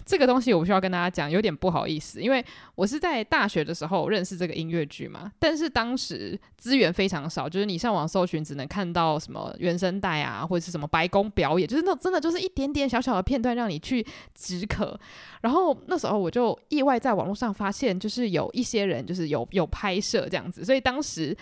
[0.06, 2.42] 这个东西我不需要跟大家讲，有点不好意思，因为
[2.76, 14.98] 我是在大学的时候认识这个音乐剧嘛，但是当时资源非常少，就是你上网搜寻只能看到什么原声带啊，或者是什么白宫表演，就是那真的就是一点点小小的片段让你去止渴。
[15.42, 21.36] 然后那时候我就意外在网络上发现，就是有一些人就是有有拍摄这样子，所以当时。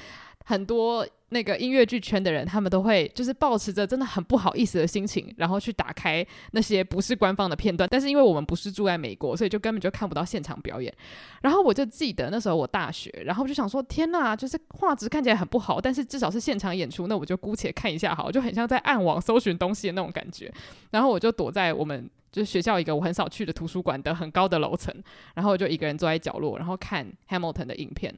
[0.45, 7.89] 很多那个音乐剧圈的人，他们都会就是抱持着真的很不好意思的心情，然后去打开那些不是官方的片段。
[7.91, 10.95] 但是因为我们不是住在美国，所以就根本就看不到现场表演。
[11.41, 20.53] 然后我就记得那时候我大学，然后就想说：天呐，就是画质看起来很不好，但是至少是现场演出，那我就姑且看一下好，就很像在暗网搜寻东西的那种感觉。
[20.91, 24.95] 然后我就躲在我们就是学校一个我很少去的图书馆的很高的楼层，
[25.35, 28.15] 然后我就一个人坐在角落，然后看 Hamilton 的影片。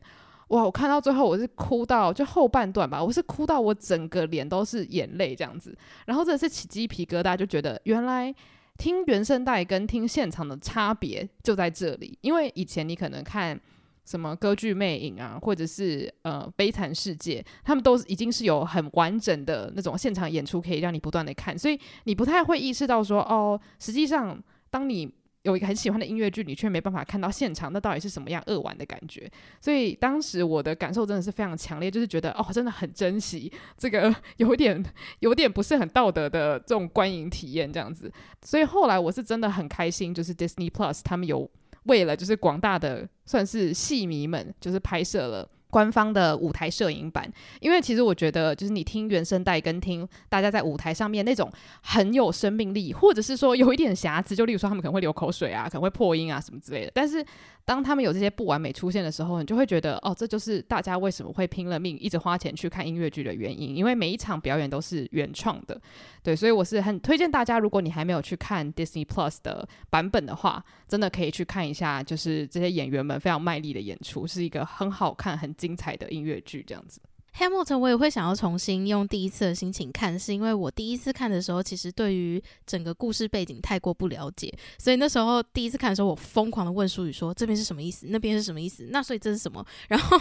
[0.49, 0.63] 哇！
[0.63, 5.77] 我看到最后，我是哭到就后半段吧，我是哭到我整个脸都是眼泪这样子。
[6.07, 8.33] 然后这是起鸡皮疙瘩，就觉得原来
[8.79, 12.17] 听原声带跟听现场的差别就在这里。
[12.21, 13.61] 因为以前你可能看
[14.05, 25.13] 什么歌剧魅影啊，或者是呃悲惨世界，他们都已经是有很完整的那种现场演出，可以让你不断的看，所以你不太会意识到说哦，实际上当你
[25.47, 29.31] 有一个很喜欢的音乐剧，你却没办法看到现场，那到底是什么样扼腕的感觉？
[29.61, 34.85] 所以当时我的感受真的是非常强烈，就是觉得哦，真的很珍惜这个 有点
[35.21, 38.13] 有点不是很道德的这种观影体验这样子。
[38.43, 41.49] 所以后来我是真的很开心，就是 Disney Plus 他们有。
[41.85, 57.23] 为了就是广大的算是戏迷们，就是拍摄了官方的舞台摄影版，因为其实我觉得就是你听原声带跟听大家在舞台上面那种很有生命力，或者是说有一点瑕疵，就例如说他们可能会流口水啊，可能会破音啊什么之类的，但是。
[57.67, 65.77] 当他们有这些不完美出现的时候，你就会觉得，哦，这就是大家为什么会拼了命一直花钱去看音乐剧的原因，因为每一场表演都是原创的，
[66.23, 77.01] 对，所以我是很推荐大家，如果你还没有去看 Disney Plus 的版本的话，真的可以去看一下，就是这些演员们非常卖力的演出，是一个很好看、很精彩的音乐剧，这样子。
[77.35, 89.63] Hamilton 我也会想要重新用第一次的心情看，是因为我第一次看的时候，其实对于整个故事背景太过不了解，所以那时候第一次看的时候，我疯狂的问书宇说，这边是什么意思，那边是什么意思，那所以这是什么？
[89.89, 90.19] 然后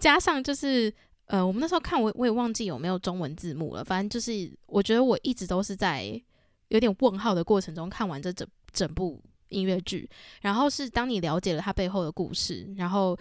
[0.00, 0.92] 加上就是
[1.26, 6.20] 呃，我们那时候看我我也忘记有没有中文字幕了，反正就是我觉得我一直都是在
[6.70, 13.16] 有点问号的过程中看完这整整部音乐剧，然后是当你了解了它背后的故事，然后。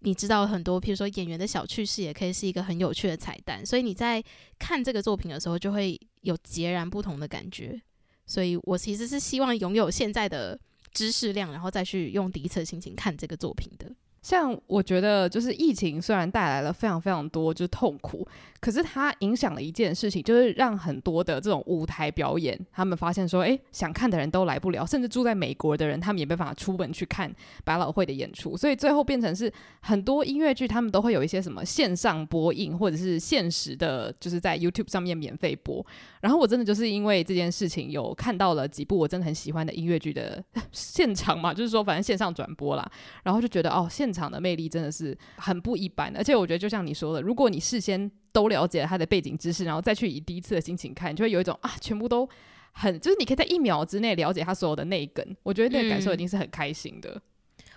[0.00, 3.64] 你知道很多，譬如说演员的小趣事，也可以是一个很有趣的彩蛋。
[3.64, 4.22] 所以你在
[4.58, 7.80] 看这个作品的时候，就会有截然不同的感觉。
[8.26, 10.58] 所以我其实是希望拥有现在的
[10.92, 13.94] 知识量，然后再去用第一次的心情看这个作品的。
[14.22, 18.26] 像我觉得，就是疫情虽然带来了非常非常多就是痛苦，
[18.60, 27.32] 可是它影响了一件事情，就是让很多的这种舞台表演，他们发现说，诶，想看的人都来不了，甚至住在美国的人，他们也没办法出门去看
[27.64, 35.84] 百老汇的演出，所以最后变成是很多音乐剧，他们都会有一些什么线上播映，或者是现实的，就是在 YouTube 上面免费播。
[36.20, 42.86] 然后我真的就是因为这件事情，有看到了几部我真的很喜欢的音乐剧的 现场嘛，就是说反正线上转播啦，
[43.22, 52.28] 然后就觉得哦，现场的魅力真的是很不一般，而且我觉得就像你说的，如果你事先都了解了他的背景知识，然后再去以第一次的心情看，你就会有一种啊，全部都
[52.72, 57.10] 很就是你可以在一秒之内了解他所有的内梗，我觉得那个感受一定是很开心的。
[57.10, 57.20] 嗯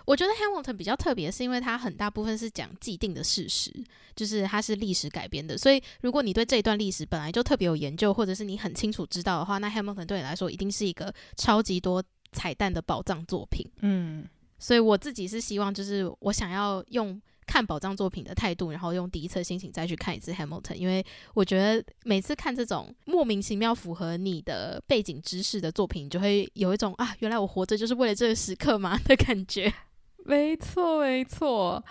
[0.06, 3.72] 我觉得 Hamilton 比较特别，是因为它很大部分是讲既定的事实，
[4.14, 5.56] 就是它是历史改编的。
[5.56, 13.66] 所以，如果你对这一段历史本来就特别有研究，或者是你很清楚知道的话，那 Hamilton 对你来说一定是一个超级多彩蛋的宝藏作品。
[13.80, 14.28] 嗯，
[14.64, 29.70] 所以我自己是希望，就是我想要用看宝藏作品的态度，然后用第一次心情再去看一次 Hamilton，因为我觉得每次看这种莫名其妙符合你的背景知识的作品，就会有一种啊，原来我活着就是为了这个时刻嘛 的感觉。
[30.24, 31.84] 没错，没错。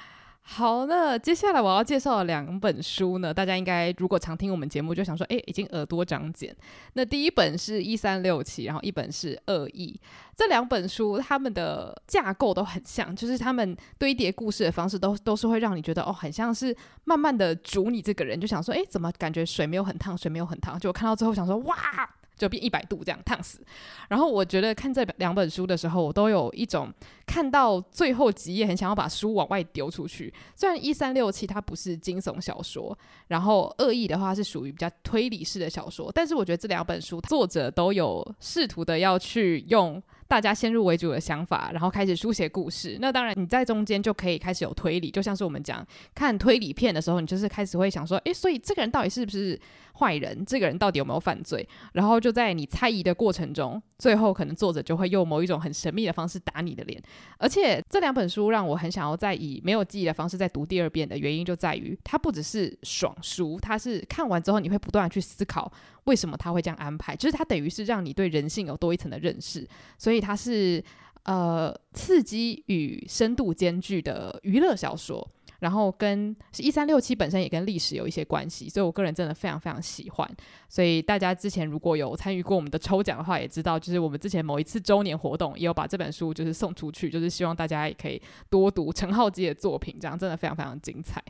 [0.46, 6.54] 好，那接下来我要介绍的两本书呢，大家应该如果常听我们节目，就想说，哎，已经耳朵长茧。
[6.94, 10.00] 那第一本是一三六七，然后一本是恶意。
[10.36, 16.76] 这两本书他们的架构都很像，就是他们堆叠故事的方式都都是会让你觉得，哦，很像是
[17.06, 21.76] 慢慢的煮你这个人，就想说，哎，怎么感觉水没有很烫，水没有很烫，就看到最后想说，哇！
[22.38, 23.60] 就变一百度这样烫死，
[24.10, 26.92] 然后我觉得看这两本书的时候，我都有一种
[27.28, 30.34] 看到最后几页很想要把书往外丢出去。
[30.56, 42.98] 虽然一三六七它不是惊悚小说，然后恶意的话是属于比较推理式的小说，但是我觉得这两本书作者都有试图的要去用大家先入为主的想法，然后开始书写故事。
[43.00, 49.60] 那当然你在中间就可以开始有推理，就像是我们讲看推理片的时候，你就是开始会想说，诶，所以这个人到底是不是？
[50.00, 51.68] 坏人，这个人到底有没有犯罪？
[51.94, 57.02] 然后就在你猜疑的过程中，最后可能作者就会用某一种很神秘的方式打你的脸。
[57.38, 65.72] 而且这两本书让我很想要再以没有记忆的方式再读第二遍的原因，就在于它不只是爽书，它是看完之后你会不断的去思考
[66.06, 69.68] 为什么他会这样安排，就是它等于是让你对人性有多一层的认识。
[69.98, 70.84] 所以它是
[71.24, 75.26] 呃刺激与深度兼具的娱乐小说。
[75.64, 80.30] 然后跟是一三六七本身也跟历史有一些关系，所以我个人真的非常非常喜欢。
[80.68, 91.24] 所以大家之前如果有参与过我们的抽奖的话，也知道就是我们之前某一次周年活动也有把这本书就是送出去，就是希望大家也可以多读陈浩基的作品，这样真的非常非常精彩。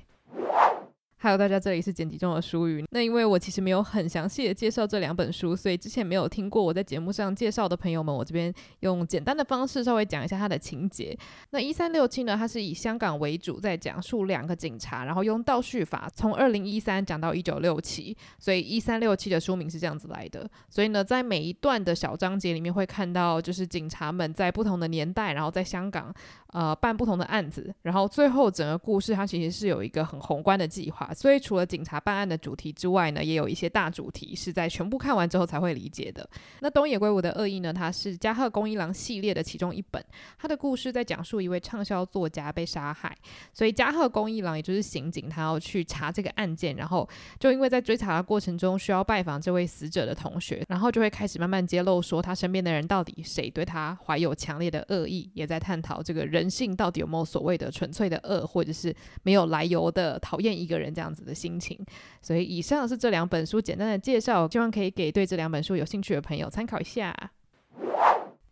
[1.23, 2.83] Hello，大家，这里是剪辑中的书鱼。
[2.91, 11.17] 那因为我其实没有很详细的介绍这两本书，所以之前没有听过我在节目上介绍的朋友们，我这边用简单的方式稍微讲一下它的情节。
[11.51, 20.45] 那一三六七呢，它是以香港为主，在讲述两个警察，然后用倒叙法从二零一三讲到一九六七，所以一三六七的书名是这样子来的。
[20.69, 26.13] 所以呢，在每一段的小章节里面会看到，就是警察们在不同的年代，然后在香港。
[26.53, 31.13] 呃办不同的案子，然后最后整个故事它其实是有一个很宏观的计划。
[31.13, 36.27] 所以除了警察办案的主题之外呢，也有一些大主题是在全部看完之后才会理解的。
[36.61, 40.03] 那东野圭吾的《恶意》呢，它是加贺恭一郎系列的其中一本，
[40.37, 43.15] 他的故事在讲述一位畅销作家被杀害，
[43.53, 47.07] 所以加贺恭一郎也就是刑警，他要去查这个案件，然后
[47.39, 61.79] 就因为在追查的过程中需要拜访这位死者的同学，然后就会开始慢慢揭露说他身边的人到底谁对他怀有强烈的恶意，也在探讨这个人人性到底有没有所谓的纯粹的恶，或者是没有来由的讨厌一个人这样子的心情。
[62.21, 67.15] 所以以上是这两本书简单的介绍，希望可以给对这两本书有兴趣的朋友参考一下。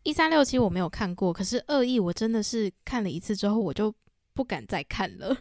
[0.04, 3.94] 一三六七我没有看过，可是恶意我真的是看了一次之后我就
[4.34, 5.38] 不敢再看了。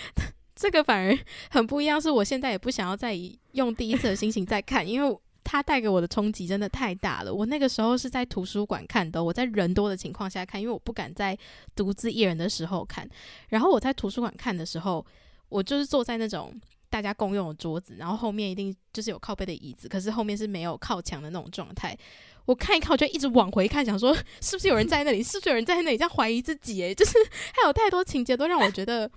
[0.54, 1.18] 这个反而
[1.50, 3.18] 很不一样，是我现在也不想要再
[3.52, 7.32] 用第一次的心情再看，因为它带给我的冲击真的太大了。
[7.32, 11.38] 我那个时候是在图书馆看的，我在人多的情况下看，因为我不敢在
[11.76, 13.08] 独自一人的时候看。
[13.50, 15.06] 然后我在图书馆看的时候，
[15.48, 16.52] 我就是坐在那种
[16.90, 21.96] 大家共用的桌子，然后后面一定就是有靠背的椅子，可是后面是没有靠墙的那种状态。
[22.44, 25.22] 我看一看，我就一直往回看，想说是不是有人在那里？
[25.22, 25.96] 是不是有人在那里？
[25.96, 27.12] 这样怀疑自己，诶，就是
[27.54, 29.08] 还有太多情节都让我觉得，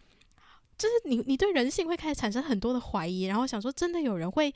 [0.77, 4.53] 就是你你对人性会开始产生很多的怀疑，然后想说，真的有人会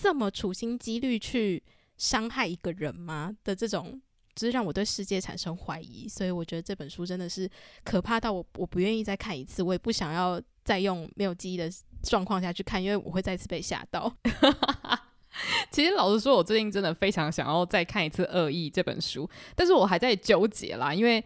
[0.00, 1.60] 这么处心积虑去
[1.96, 3.36] 伤害一个人吗？
[3.42, 4.00] 的这种，
[4.36, 6.08] 就是让我对世界产生怀疑。
[6.08, 7.50] 所以我觉得这本书真的是
[7.82, 11.68] 可怕到我我不愿意再看一次，我也不想要再用没有记忆的
[12.04, 14.16] 状况下去看，因为我会再次被吓到。
[15.70, 21.24] 其实老实说，我最近真的非常想要再看一次《恶意》这本书，但是我还在纠结啦，因为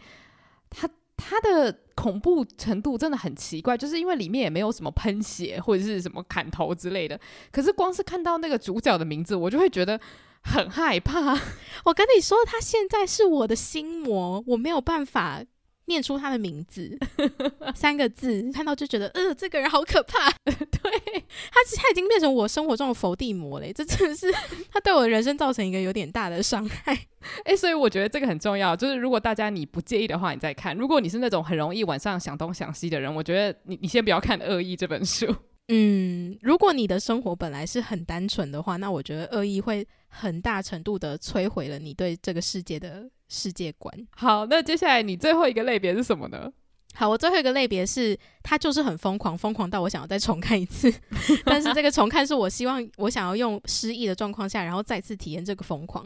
[0.69, 0.89] 它
[1.27, 7.19] 它的恐怖程度真的很奇怪，就是因为里面也没有什么喷血或者是什么砍头之类的，
[7.51, 9.99] 可是光是看到那个主角的名字，我就会觉得
[10.43, 11.39] 很害怕。
[11.85, 15.43] 我跟你说，他现在是我的心魔，我没有办法。
[15.85, 16.97] 念出他的名字
[17.75, 20.29] 三个字，看到就觉得，呃，这个人好可怕。
[20.45, 24.31] 对，他他已经变成我生活中的伏地魔嘞，这真的是
[24.71, 26.97] 他对我人生造成一个有点大的伤害。
[27.45, 30.75] 哎、所以我觉得这个很重要，就是如果大家你不介意的话，你再看。
[30.75, 35.33] 如果你是那种很容易晚上想东想西的人，我觉得你你先不要看《恶意》这本书。
[35.69, 44.07] 嗯，如果你的生活本来是很单纯的话，那我觉得恶意会很大程度的摧毁了你对这个世界的世界观。
[44.11, 46.51] 好，那接下来你最后一个类别是什么呢？
[46.95, 50.93] 好，我最后一个类别是它就是很疯狂，疯狂到我想要再重看一次。
[51.45, 56.05] 但是这个重看是我希望我想要用失忆的状况下，然后再次体验这个疯狂。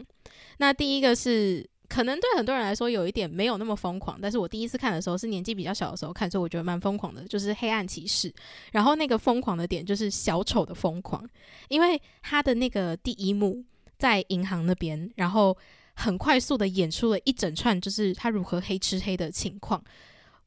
[0.60, 1.68] 那第一个是。
[1.90, 8.30] 可能对很多人来说有一点没有那么疯狂，但是我第一次看的时候是年纪比较小的时候看，所以我觉得蛮疯狂的，就是《黑暗骑士》。
[8.72, 11.28] 然后那个疯狂的点就是小丑的疯狂，
[11.70, 13.64] 因为他的那个第一幕
[13.98, 15.58] 在银行那边，然后
[15.96, 19.84] 很快速的演出了一整串，就是他如何黑吃黑的情况。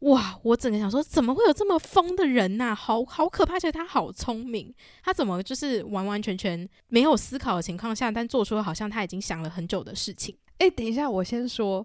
[0.01, 0.39] 哇！
[0.43, 3.57] 我整个想说，怎么会有这么疯的人呐、好好可怕！
[3.57, 10.35] 而且他好聪明，他怎么就是完完全全没有思考的情况下，但做出了好像他已经想了很久的事情。
[10.61, 11.85] 哎、欸，等一下，我先说，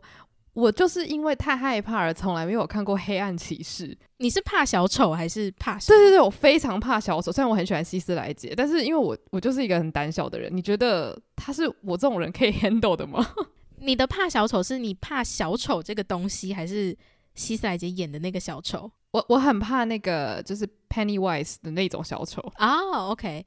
[0.51, 3.87] 我就是因为太害怕而从来没有看过《黑暗骑士》。
[4.17, 5.79] 你是怕小丑还是怕？
[5.79, 7.31] 对对对，我非常怕小丑。
[7.31, 10.55] 虽然我很喜欢希斯莱杰，但是因为我我就是一个很胆小的人。
[10.55, 13.25] 你觉得他是我这种人可以 handle 的吗？
[13.79, 16.93] 你的怕小丑是你怕小丑这个东西，还是
[17.33, 18.91] 希斯莱杰演的那个小丑？
[19.11, 22.77] 我我很怕那个就是 Pennywise 的那种小丑啊。
[22.81, 23.45] Oh, OK。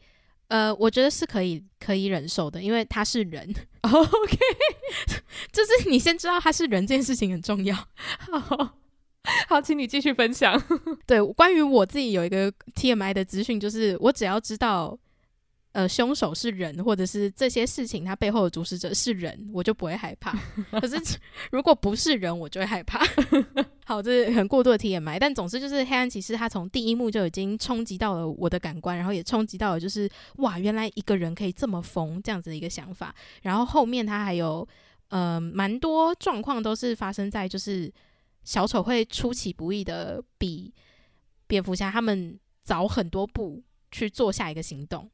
[0.49, 3.55] 呃，我觉得是可以可以忍受的，因为他是人。
[3.93, 4.39] OK，
[5.53, 7.77] 就是你先知道他是人这件事情很重要。
[7.77, 8.77] 好，
[9.49, 10.61] 好，请你继续分享。
[11.07, 14.99] 对，关于我自己有一个 TMI 的资讯，就是我只要知道。
[15.73, 20.37] 呃，凶手是人，或者是这些事情他背后的主使者是人，我就不会害怕。
[20.81, 20.97] 可是
[21.53, 23.07] 如果不是人，我就会害怕。
[23.89, 33.15] 好，这是很过度的 TMI，但总之就是《黑暗骑士》他从第一幕就已经冲击到了我的感官，然后也冲击到了就是哇，原来一个人可以这么疯这样子的一个想法。
[33.41, 34.69] 然后后面他还有
[35.09, 37.91] 呃蛮多状况都是发生在就是
[38.45, 40.71] 小丑会出其不意的比
[41.47, 45.11] 蝙蝠侠他们早很多步去做下一个行动。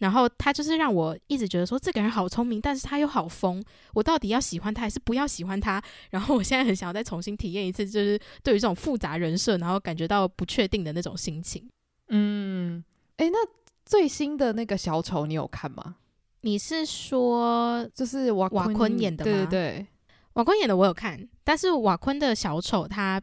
[0.00, 3.62] 然后他就是让我一直觉得说，这个人好聪明，但是他又好疯，
[3.94, 5.80] 我到底要喜欢他还是不要喜欢他？
[6.10, 11.68] 然后我现在很想要再重新体验一次，就是对于这种复杂人设，然后感觉到不确定的那种心情。
[12.08, 12.82] 嗯，
[13.18, 13.38] 诶，那
[13.84, 15.96] 最新的那个小丑你有看吗？
[16.40, 19.30] 你是说就是瓦瓦昆演的吗？
[19.30, 19.86] 对对对，
[20.32, 23.20] 瓦昆演的我有看，但是瓦昆的小丑他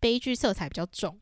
[0.00, 1.18] 悲剧色彩比较重。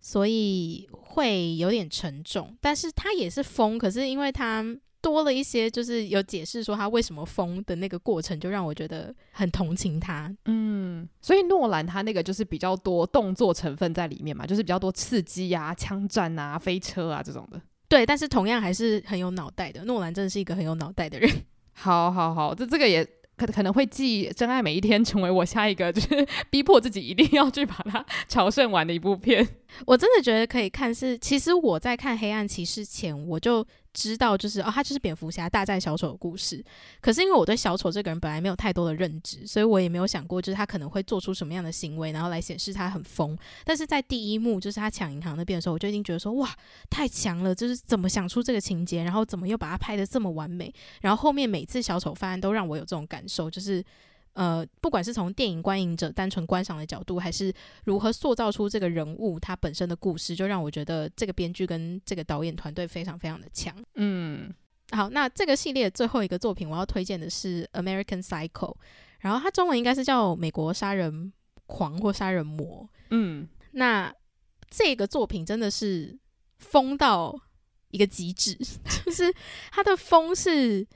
[0.00, 4.64] 所以会有点沉重，但是他也是疯，可是因为他
[5.00, 10.34] 多了一些，就是有解释说他为什么疯的那个过程，就让我觉得很同情他。
[10.46, 17.60] 嗯，所以诺兰他那个就是比较多动作成分在里面嘛，就是比较多刺激啊、枪战啊、飞车啊这种的。
[17.88, 19.84] 对，但是同样还是很有脑袋的。
[19.84, 21.30] 诺兰真的是一个很有脑袋的人。
[21.72, 29.46] 好好好，这这个也可可能会继《真爱每一天》成为我下一个，就是 逼迫自己一定要去把它 朝圣完的一部片。
[29.86, 33.66] 我真的觉得可以看是，其实我在看《黑暗骑士》前，我就。
[33.94, 36.64] 知道就是哦，他就是蝙蝠侠大战小丑的故事。
[37.00, 43.36] 可是因为我对小丑这个人本来没有太多的认知，所以我也没有想过就是他可能会做出什么样的行为，然后来显示他很疯。
[43.64, 46.54] 但是在第一幕就是他抢银行那边的时候，我就已经觉得说哇，
[46.88, 47.52] 太强了！
[47.52, 50.72] 就是怎么想出这个情节，然后怎么又把它拍得这么完美。
[51.00, 53.84] 然后后面每次小丑犯案都让我有这种感受，就是。
[54.38, 57.52] 呃，不管是从电影观影者单纯观赏的角度，还是
[57.86, 63.74] 如何塑造出这个人物他本身的故事，就让我觉得这个编剧跟这个导演团队非常非常的强。
[63.96, 64.54] 嗯，
[64.92, 68.48] 好，那这个系列最后一个作品我要推荐的是《American Psycho》，
[69.18, 71.32] 然后它中文应该是叫《美国杀人
[71.66, 72.88] 狂》或《杀人魔》。
[73.10, 74.14] 嗯，那
[74.70, 76.16] 这个作品真的是
[76.58, 77.36] 疯到
[77.90, 78.54] 一个极致，
[79.04, 79.34] 就是
[79.72, 80.86] 它的疯是。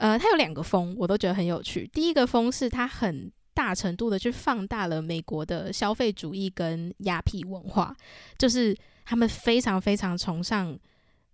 [0.00, 1.86] 呃，它有两个风，我都觉得很有趣。
[1.92, 7.94] 第一个风是它很大程度的去放大了美国的消费主义跟压迫文化，
[8.38, 8.74] 就是
[9.04, 10.78] 他们非常非常崇尚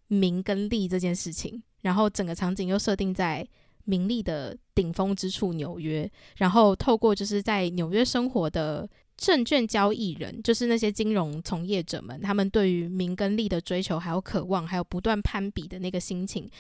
[0.09, 1.63] 名跟利这件事情。
[1.83, 3.47] 然后整个场景又设定在
[3.85, 6.11] 名利的顶峰之处——纽约。
[6.39, 16.51] 然后透过就是在纽约生活的证券交易人，就是那些金融从业者们，他们对于名跟利的追求，还有渴望，还有不断攀比的那个心情。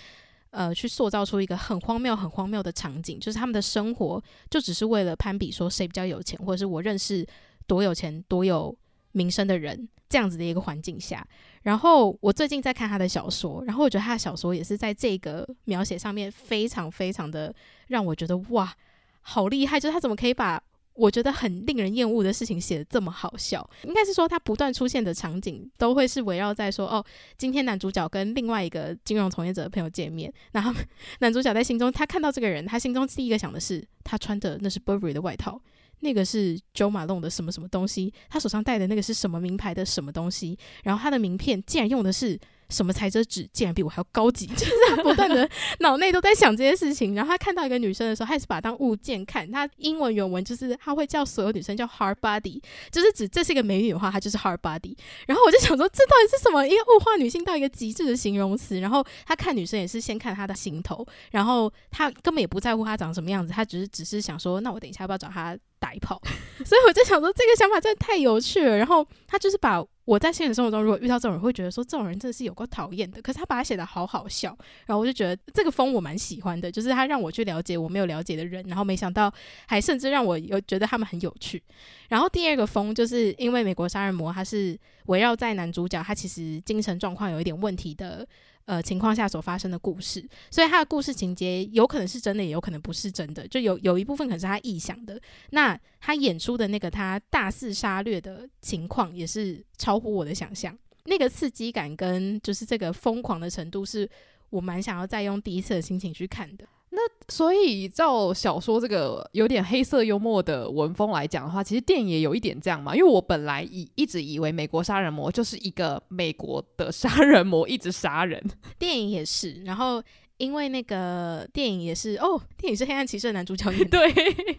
[0.51, 7.27] 呃，去塑造出一个很荒谬、很荒谬的场景，就是他们的生活就只是为了攀比，说谁比较有钱，或者是我认识
[7.67, 8.75] 多有钱、多有
[9.13, 11.27] 名声的人，这样子的一个环境下。
[11.63, 17.55] 然后我最近在看他的小说，然后我觉得他的小说也是在这个描写上面非常非常的
[17.89, 18.73] 让我觉得哇，
[19.21, 19.79] 好厉害！
[19.79, 20.63] 就是他怎么可以把。
[20.97, 27.05] 我觉得很令人厌恶的事情写得这么好笑，应该是说他不断出现的场景都会是围绕在说哦，
[27.37, 30.73] 今天男主角跟另外一个金融从业者的朋友见面，然后
[31.21, 35.61] 男主角在心中他看到这个人，他心中第一个想的是他穿的那是 Burberry 的外套，
[36.01, 42.39] 那个是 Jo Malone 的什么什么东西，他手上戴的那个是什么名牌的什么东西，然后他的名片竟然用的是。
[42.69, 45.49] 什么材质纸竟然比我还要高级， 就是他不断的
[45.81, 47.15] 脑内都在想这些事情。
[47.15, 49.51] 然后他看到一个女生的时候，他也是把当物件看。
[49.51, 52.61] 他英文原文就是他会叫所有女生叫 hard body，
[52.91, 54.97] 就是指这是一个美女的话，她就是 hard body。
[55.27, 56.67] 然后我就想说，这到底是什么？
[56.67, 58.81] 一个物化女性到一个极致的形容词。
[58.81, 65.57] 然后他看女生也是先看她的行头，然后他根本也不在乎她长什么样子，他只是只是想说，那我等一下要不要找她
[65.87, 66.21] 白跑？
[66.65, 68.77] 所以我就想说，这个想法真的太有趣了。
[68.77, 69.85] 然后他就是把。
[70.07, 73.21] 我在现实生活中，如果遇到这种人，会觉得说这种人真的是有够讨厌的。
[73.21, 74.57] 可是他把他写得好好笑，
[74.87, 79.29] 然后我就觉得这个风我蛮喜欢的，就是他让我去了解我没有了解的人，然后没想到
[79.67, 81.61] 还甚至让我有觉得他们很有趣。
[82.09, 88.25] 然后第二个风，就是因为美国杀人魔，他是围绕在男主角，他其实精神状况有一点问题的。
[88.67, 95.21] 呃，情况下所发生的故事，所以他的故事情节有可能是真的，也有可能不是真的，就有有一部分可能是他臆想的。
[95.51, 100.77] 那他演出的那个他大肆杀掠的情况，也是超乎我的想象。
[101.05, 104.09] 那个刺激感跟就是这个疯狂的程度，是
[104.51, 106.67] 我蛮想要再用第一次的心情去看的。
[106.99, 112.97] 那所以照小说这个有点黑色幽默的文风来讲的话，其实电影也有一点这样嘛。
[112.97, 118.43] 因为我本来以一直以为美国杀人魔就是一个美国的杀人魔一直杀人，
[118.79, 119.63] 电影也是。
[119.67, 120.03] 然后
[120.39, 124.13] 因为那个电影也是哦，电影是黑暗骑士的男主角演的， 对，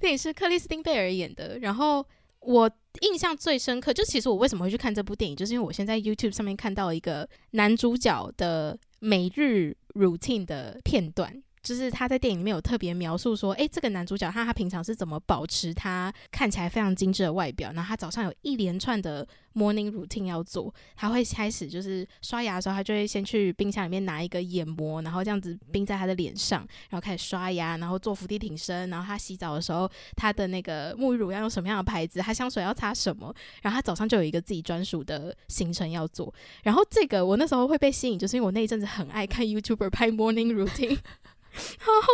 [0.00, 1.60] 电影是克里斯汀贝尔演的。
[1.60, 2.04] 然后
[2.40, 2.68] 我
[3.02, 11.40] 印象最深刻，就其实我为什么会去看这部电影，就是因为我现在 YouTube 上面看到一个男主角的每日 routine 的片段。
[11.62, 17.70] 就是他在电影里面有特别描述说，诶，这个男主角他他平常是怎么保持他看起来非常精致的外表？
[17.72, 32.20] 然后他早上有一连串的 morning routine 要做，他会开始就是刷牙的时候，他就会先去冰箱里面拿一个眼膜，然后这样子冰在他的脸上，然后开始刷牙，然后做伏地挺身，然后他洗澡的时候，他的那个沐浴乳要用什么样的牌子？
[32.20, 33.34] 他香水要擦什么？
[33.60, 36.32] 然后他早上就有一个自己专属的行程要做。
[36.62, 40.98] 然后这个我那时候会被吸引，就是因为我那一阵子很爱看 YouTuber 拍 morning routine。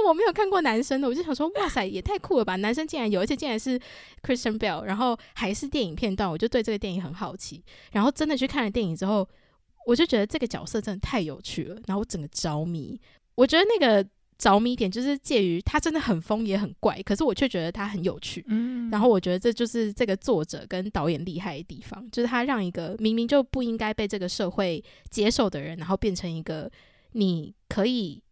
[0.07, 2.57] 我没有看过男生的，我就想说，哇塞，也太酷了吧！
[2.57, 3.78] 男生竟然有，而且竟然是
[4.22, 7.62] Christian Bell，然后还是电影片段，我就对这个电影很好奇。
[7.93, 9.28] 然后真的去看了电影之后，
[9.87, 13.01] 我就觉得这个角色真的太有趣了，然后我整个着迷。
[13.34, 14.09] 我觉得那个
[14.39, 18.45] 着迷点就是介于他真的很疯也很怪，可是我却觉得他很有趣。
[18.49, 26.70] 嗯，然后我觉得这就是这个作者跟导演厉害的地方，就是他让一个明明就不应该被这个社会接受的人，然后变成一个。
[27.12, 28.22] 你可以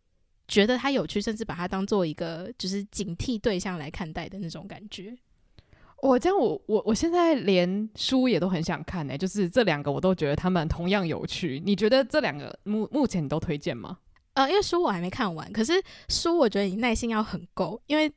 [0.46, 5.16] 觉得它有趣，甚至把它当做一个就是警惕对象来看待的那种感觉。
[6.02, 11.62] 我这样我，我我我现在连书也都很想看呢、欸，就是这两个我都觉得他们同样有趣。
[11.64, 13.98] 你觉得这两个目目前你都推荐吗？
[14.34, 15.72] 呃，因为书我还没看完，可是
[16.08, 18.12] 书我觉得你耐心要很够，因为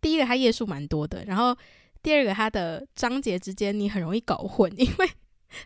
[0.00, 1.54] 第一个它页数蛮多的，然后
[2.02, 5.10] 第二个它的章节之间你很容易搞混， 因为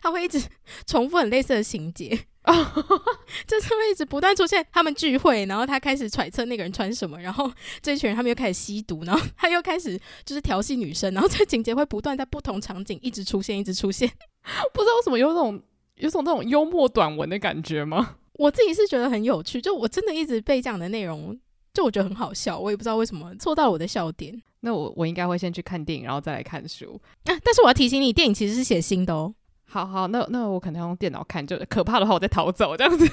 [0.01, 0.41] 它会一直
[0.85, 2.19] 重复很类似的情节。
[2.43, 2.53] 哦，
[3.45, 14.09] 就是会一直不断出现他们聚会，然后他开始揣测那个人穿什么，然后这一群人他们又开始吸毒，然后他又开始就是调戏女生，然后这个情节会不断在不同场景一直出现，一直出现。
[14.73, 15.61] 不知道为什么有种
[15.97, 18.15] 有种那种幽默短文的感觉吗？
[18.33, 21.39] 我自己是觉得很有趣，就我真的一直被这样的内容，
[21.75, 24.41] 就我觉得很好笑，我也不知道为什么戳到我的笑点。
[24.61, 26.99] 那我我应该会先去看电影，然后再来看书。
[27.25, 29.33] 啊，但是我要提醒你，电影其实是写新的哦。
[29.71, 33.09] 好好，那那我可能要用电脑看，就可怕的话我再逃走这样子。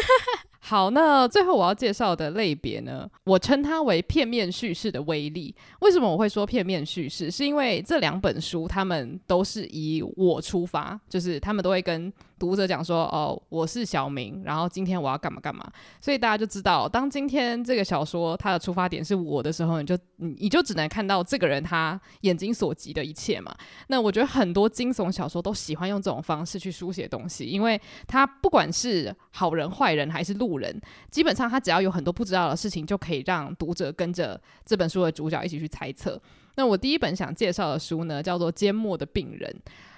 [0.60, 5.54] 好，那最后我要介绍的类别呢，我称它为片面叙事的威力。
[5.80, 7.30] 为什么我会说片面叙事？
[7.30, 12.12] 是因为这两本书他们都是以我出发，就是他们都会跟。
[12.42, 15.64] 读者讲说：“哦，我是小明，然后今天我要干嘛干嘛。”
[16.02, 23.54] 所以大家就知道，当今天这个小说它的出发点是我的时候，你就你你就只能看到这个人他眼睛所及的一切嘛。
[23.86, 30.80] 那我觉得很多惊悚小说都喜欢用这种方式去书写东西，因为他不管是好人坏人还是路人，
[31.12, 36.20] 基本上他只要有很多不知道的事情，就可以让读者跟着这本书的主角一起去猜测。
[36.56, 39.48] 那我第一本想介绍的书呢，叫做《缄默的病人》。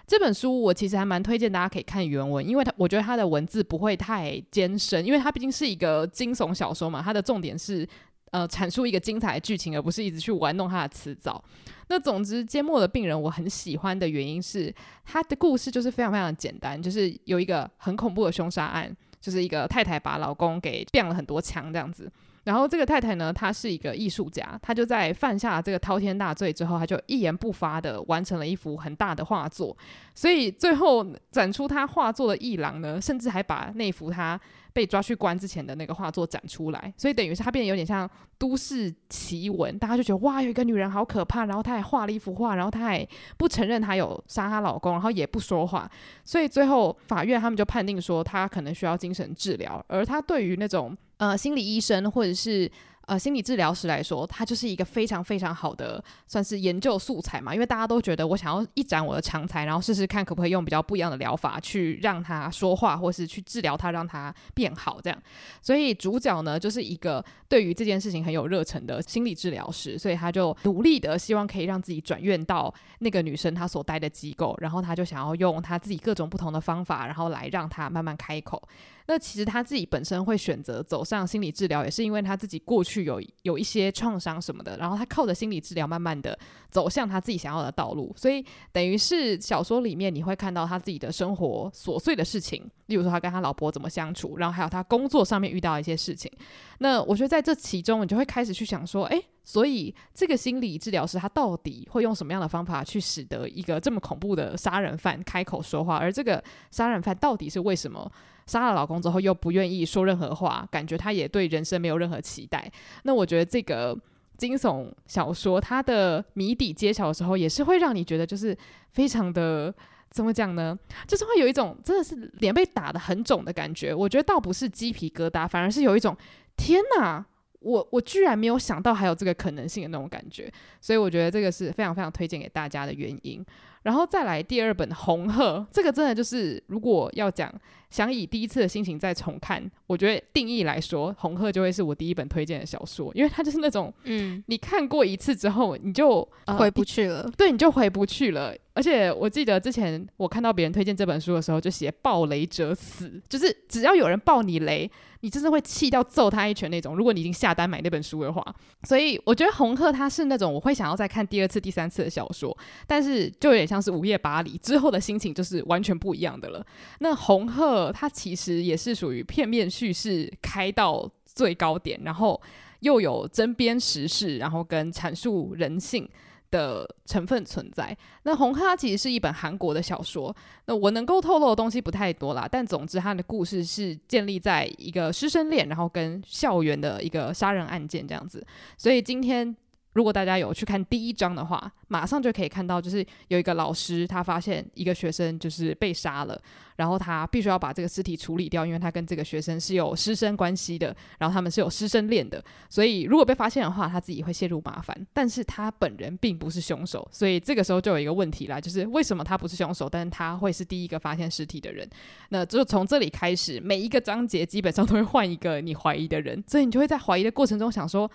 [0.06, 7.88] 这本书我其实还蛮推荐大家可以看原文，因为它我觉得它的文字不会太艰深，因为它毕竟是一个惊悚小说嘛，它的重点是
[8.30, 11.42] 呃阐述一个精彩的剧情，而不是一直去玩弄它的词藻。
[11.88, 14.74] 那总之，《缄默的病人》我很喜欢的原因是
[15.04, 22.10] 它的故事就是非常非常简单，就是有一个很恐怖的凶杀案，就是一个太太把老公给变了很多枪这样子。
[22.44, 29.76] 然后这个太太呢，她是一个艺术家，她就在犯下这个滔天大罪之后，她就一言不发的完成了一幅很大的画作。
[30.14, 34.40] 所以最后展出她画作的艺廊呢，甚至还把那幅他
[34.72, 36.94] 被抓去关之前的那个画作展出来。
[36.96, 38.08] 所以等于是他变得有点像
[38.38, 41.44] 都市奇闻，大家就觉得哇，有一个女人好可怕。
[41.46, 43.06] 然后她还画了一幅画，然后她还
[43.36, 45.90] 不承认她有杀她老公，然后也不说话。
[46.24, 50.96] 所以最后法院他们就判定说，她可能需要精神治疗，而她对于那种。
[51.16, 52.70] 呃，心理医生或者是。
[53.06, 57.52] 呃，心理治疗师来说，他就是一个非常非常好的，算是研究素材嘛。
[57.52, 65.22] 因为大家都觉得，我想要一展我的长才，然后试试看可不可以用比较不一样的疗法去让他说话，或是去治疗他，让他变好这样。
[65.60, 78.62] 所以主角呢，就是一个对于这件事情很有热忱的心理治疗师，所以他就努力的希望可以让自己转院到那个女生她所待的机构，然后他就想要用他自己各种不同的方法，然后来让她慢慢开口。
[79.06, 83.04] 那其实他自己本身会选择走上心理治疗，也是因为他自己过去。
[83.04, 86.38] 有有一些创伤什么的，然后他靠着心理治疗，慢慢的
[86.70, 88.14] 走向他自己想要的道路。
[88.16, 88.42] 所以
[88.72, 96.32] 等于是小说里面你会看到他自己的生活琐碎的事情，例如说他跟他老婆怎么相处，然后还有他工作上面遇到一些事情。
[96.78, 105.98] 那我觉得在这其中，你就会开始去想说，诶，所以这个心理治疗师他到底会用什么样的方法去使得一个这么恐怖的杀人犯开口说话？
[105.98, 108.10] 而这个杀人犯到底是为什么？
[108.46, 112.70] 杀了老公之后又不愿意说任何话，感觉他也对人生没有任何期待。
[113.04, 113.96] 那我觉得这个
[114.36, 118.56] 惊悚小说它的谜底揭晓的时候，也是会让你觉得就是
[118.90, 119.74] 非常的
[120.10, 120.78] 怎么讲呢？
[121.06, 123.94] 就是会有一种真的是脸被打得很肿的感觉。
[123.94, 126.16] 我觉得倒不是鸡皮疙瘩，反而是有一种
[126.56, 127.24] 天哪，
[127.64, 130.52] 我我居然没有想到还有这个可能性的那种感觉。
[130.80, 133.44] 所以我觉得这个是非常非常推荐给大家的原因。
[133.82, 137.52] 然后再来第二本《红鹤》，这个真的就是如果要讲
[137.94, 148.52] 想以第一次的心情再重看，我觉得定义来说，《红鹤》就会是我第一本推荐的小说，因为它就是那种，嗯，你看过一次之后，你就、呃、回不去了，对，你就回不去了。
[148.76, 154.90] 而且我记得之前我看到别人推荐这本书的时候，就写“爆雷者死”，就是只要有人爆你雷，
[155.20, 156.96] 你真的会气到揍他一拳那种。
[156.96, 158.44] 如果你已经下单买那本书的话，
[158.82, 166.66] 所以我觉得《红鹤》它是那种我会想要再看第二次、第三次的小说，但是就有点像是《午夜巴黎》之后的心情就是完全不一样的了。
[166.98, 172.40] 那《红鹤》它其实也是属于片面叙事开到最高点，然后
[172.80, 176.08] 又有针砭时事，然后跟阐述人性。
[176.54, 177.96] 的成分存在。
[178.22, 180.34] 那《红哈》其实是一本韩国的小说。
[180.66, 188.46] 那我能够透露的东西不太多啦，但总之它的故事是建立在一个师生恋，然后跟校园的一个杀人案件这样子。
[188.78, 189.56] 所以今天
[189.94, 196.38] 如果大家有去看第一章的话，马上就可以看到，就是有一个老师，他发现一个学生就是被杀了，
[196.76, 204.94] 然后他必须要把这个尸体处理掉，因为他跟这个学生是有师生关系的，然后他们是有师生恋的，所以如果被发现的话，他自己会陷入麻烦。
[205.12, 211.88] 但是他本人并不是凶手，所以这个时候就有一个问题啦，就是为什么他不是凶手，但是他会是第一个发现尸体的人？
[212.30, 218.10] 那就从这里开始，每一个章节基本上都会换一个你怀疑的人，所以你就会在怀疑的过程中想说，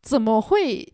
[0.00, 0.92] 怎么会？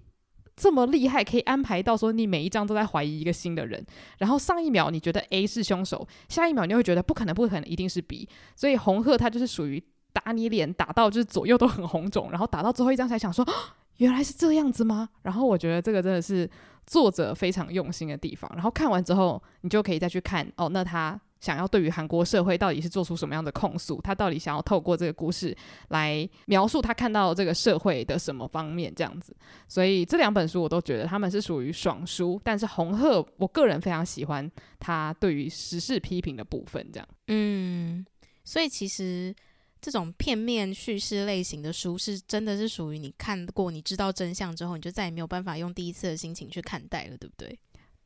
[0.61, 3.83] 这么厉害，可以安排到说你每一章都在怀疑一个新的人，
[4.19, 8.29] 然后上一秒你觉得 A 是凶手，下一秒你会觉得不可能，不可能，一定是 B。
[8.55, 9.83] 所以红鹤他就是属于
[10.13, 13.47] 打你脸打到就是左右都很红肿，然后打到最后一张才想说，
[13.97, 15.09] 原来是这样子吗？
[15.23, 16.49] 然后我觉得这个真的是
[16.87, 18.51] 作者非常用心的地方。
[18.55, 21.19] 然后看完之后，你就可以再去看哦，那他。
[21.41, 24.01] 想要对于韩国社会到底是做出什么样的控诉？
[24.03, 25.57] 他到底想要透过这个故事
[25.89, 28.95] 来描述他看到这个社会的什么方面？
[28.95, 29.35] 这样子，
[29.67, 32.41] 所以这两本书我都觉得他们是属于爽书。
[32.45, 36.87] 但是红鹤，我个人非常喜欢他对于时事批评的部分。
[36.93, 38.05] 这样，嗯，
[38.45, 39.35] 所以其实
[39.81, 47.59] 这种片面叙事类型的书是真的是属于你看过，你知道真相之后，你就再也没有办法用第一次的心情去看待了，对不对？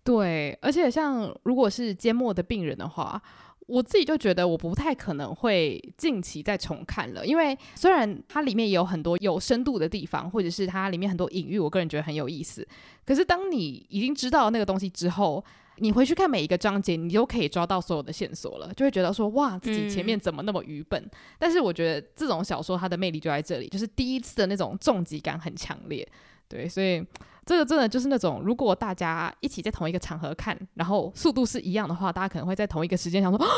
[0.04, 3.20] 对，而且像如果是缄默的病人的话，
[3.66, 12.68] 我自己就觉得我不太可能会近期再重看了，因为虽然它里面也有很多有深度的地方，或者是它里面很多隐喻，我个人觉得很有意思。
[13.06, 15.42] 可是当你已经知道那个东西之后，
[15.78, 21.00] 你回去看每一个章节，你都可以抓到所有的线索了，就会觉得说哇，自己前面怎么那么愚笨？
[21.02, 21.10] 嗯。
[21.38, 26.06] 但是我觉得这种小说它的魅力就在这里，就是第一次的那种重击感很强烈。
[26.46, 27.02] 对，所以。
[27.46, 33.48] 这个真的就是那种，如果大家一起在同一个场合看，然后速度是一样的话，大家可能会在同一个时间想说，啊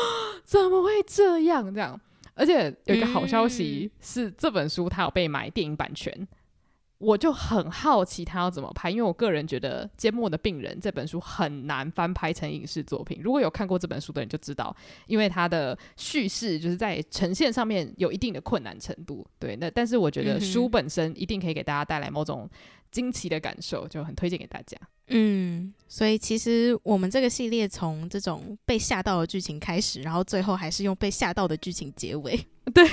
[0.43, 1.73] 怎么会这样？
[1.73, 1.99] 这样，
[2.33, 6.27] 而且有一个好消息是，这本书它有被买电影版权，
[6.97, 13.19] 我就很好奇它要怎么拍，因为我个人觉得《缄默的病人》这本书很难翻拍成影视作品。
[13.21, 14.75] 如果有看过这本书的人就知道，
[15.05, 19.25] 因为它的叙事就是在呈现上面有一定的困难程度。
[19.39, 22.49] 对，那但是我觉得书本身一定可以给大家带来某种。
[22.97, 24.75] 惊奇的感受就很推荐给大家。
[25.09, 32.37] 嗯，所以其实我们这个系列从这种被吓到的剧情开始，然后最后还是用被吓到的剧情结尾。
[32.73, 32.83] 对，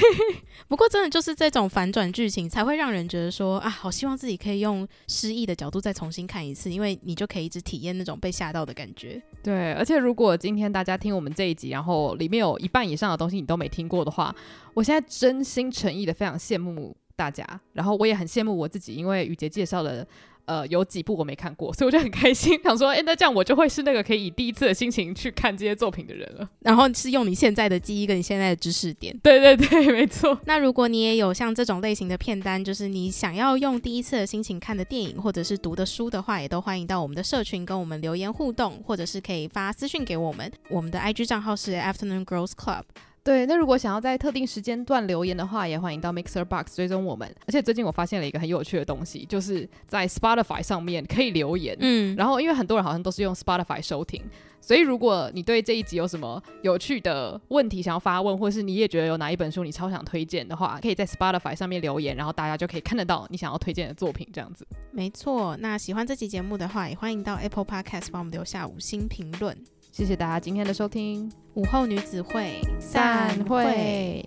[0.69, 9.21] 不过真的就是这种反转剧情才会让人觉得说啊，好希望自己可以用失忆的角度再重新看一次，因为你就可以一直体验那种被吓到的感觉。
[9.43, 14.33] 对，而且如果今天大家听我们这一集，然后里面有一半以上的东西你都没听过的话，
[14.75, 16.97] 我现在真心诚意的非常羡慕。
[17.17, 20.07] 大家，然后我也很羡慕我自己，因为雨杰介绍的，
[20.47, 26.49] 呃，有几部我没看过，所以我就很开心，想说，哎，那这样我就会是那个可以以第一次的心情去看这些作品的人了。
[26.61, 30.39] 然后是用你现在的记忆跟你现在的知识点，对对对，没错。
[30.45, 40.51] 那如果你也有像这种类型的片单，就是你想要用第一次的心情看的电影或者是读的书的话，也都欢迎到我们的社群跟我们留言互动，或者是可以发私讯给我们。
[40.69, 42.83] 我们的 IG 账号是 Afternoon Girls Club。
[43.25, 47.27] 对，那如果想要在特定时间段留言的话，也欢迎到 Mixer Box 追踪我们。
[47.47, 51.75] 而且最近我发现了一个很有趣的东西，就是在 Spotify 上面可以留言。
[51.81, 54.23] 嗯，然后因为很多人好像都是用 Spotify 收听，
[54.61, 64.29] 所以如果你对这一集有什么有趣的问题想要发问，或是你也觉得有哪一本书你超想推荐的话，可以在 Spotify 上面留言，然后大家就可以看得到你想要推荐的作品。
[64.35, 65.57] 这样子，没错。
[65.57, 69.57] 那喜欢这期节目的话，也欢迎到 Apple Podcast 帮我们留下五星评论。
[69.95, 74.25] 谢谢大家今天的收听，午后女子会散会。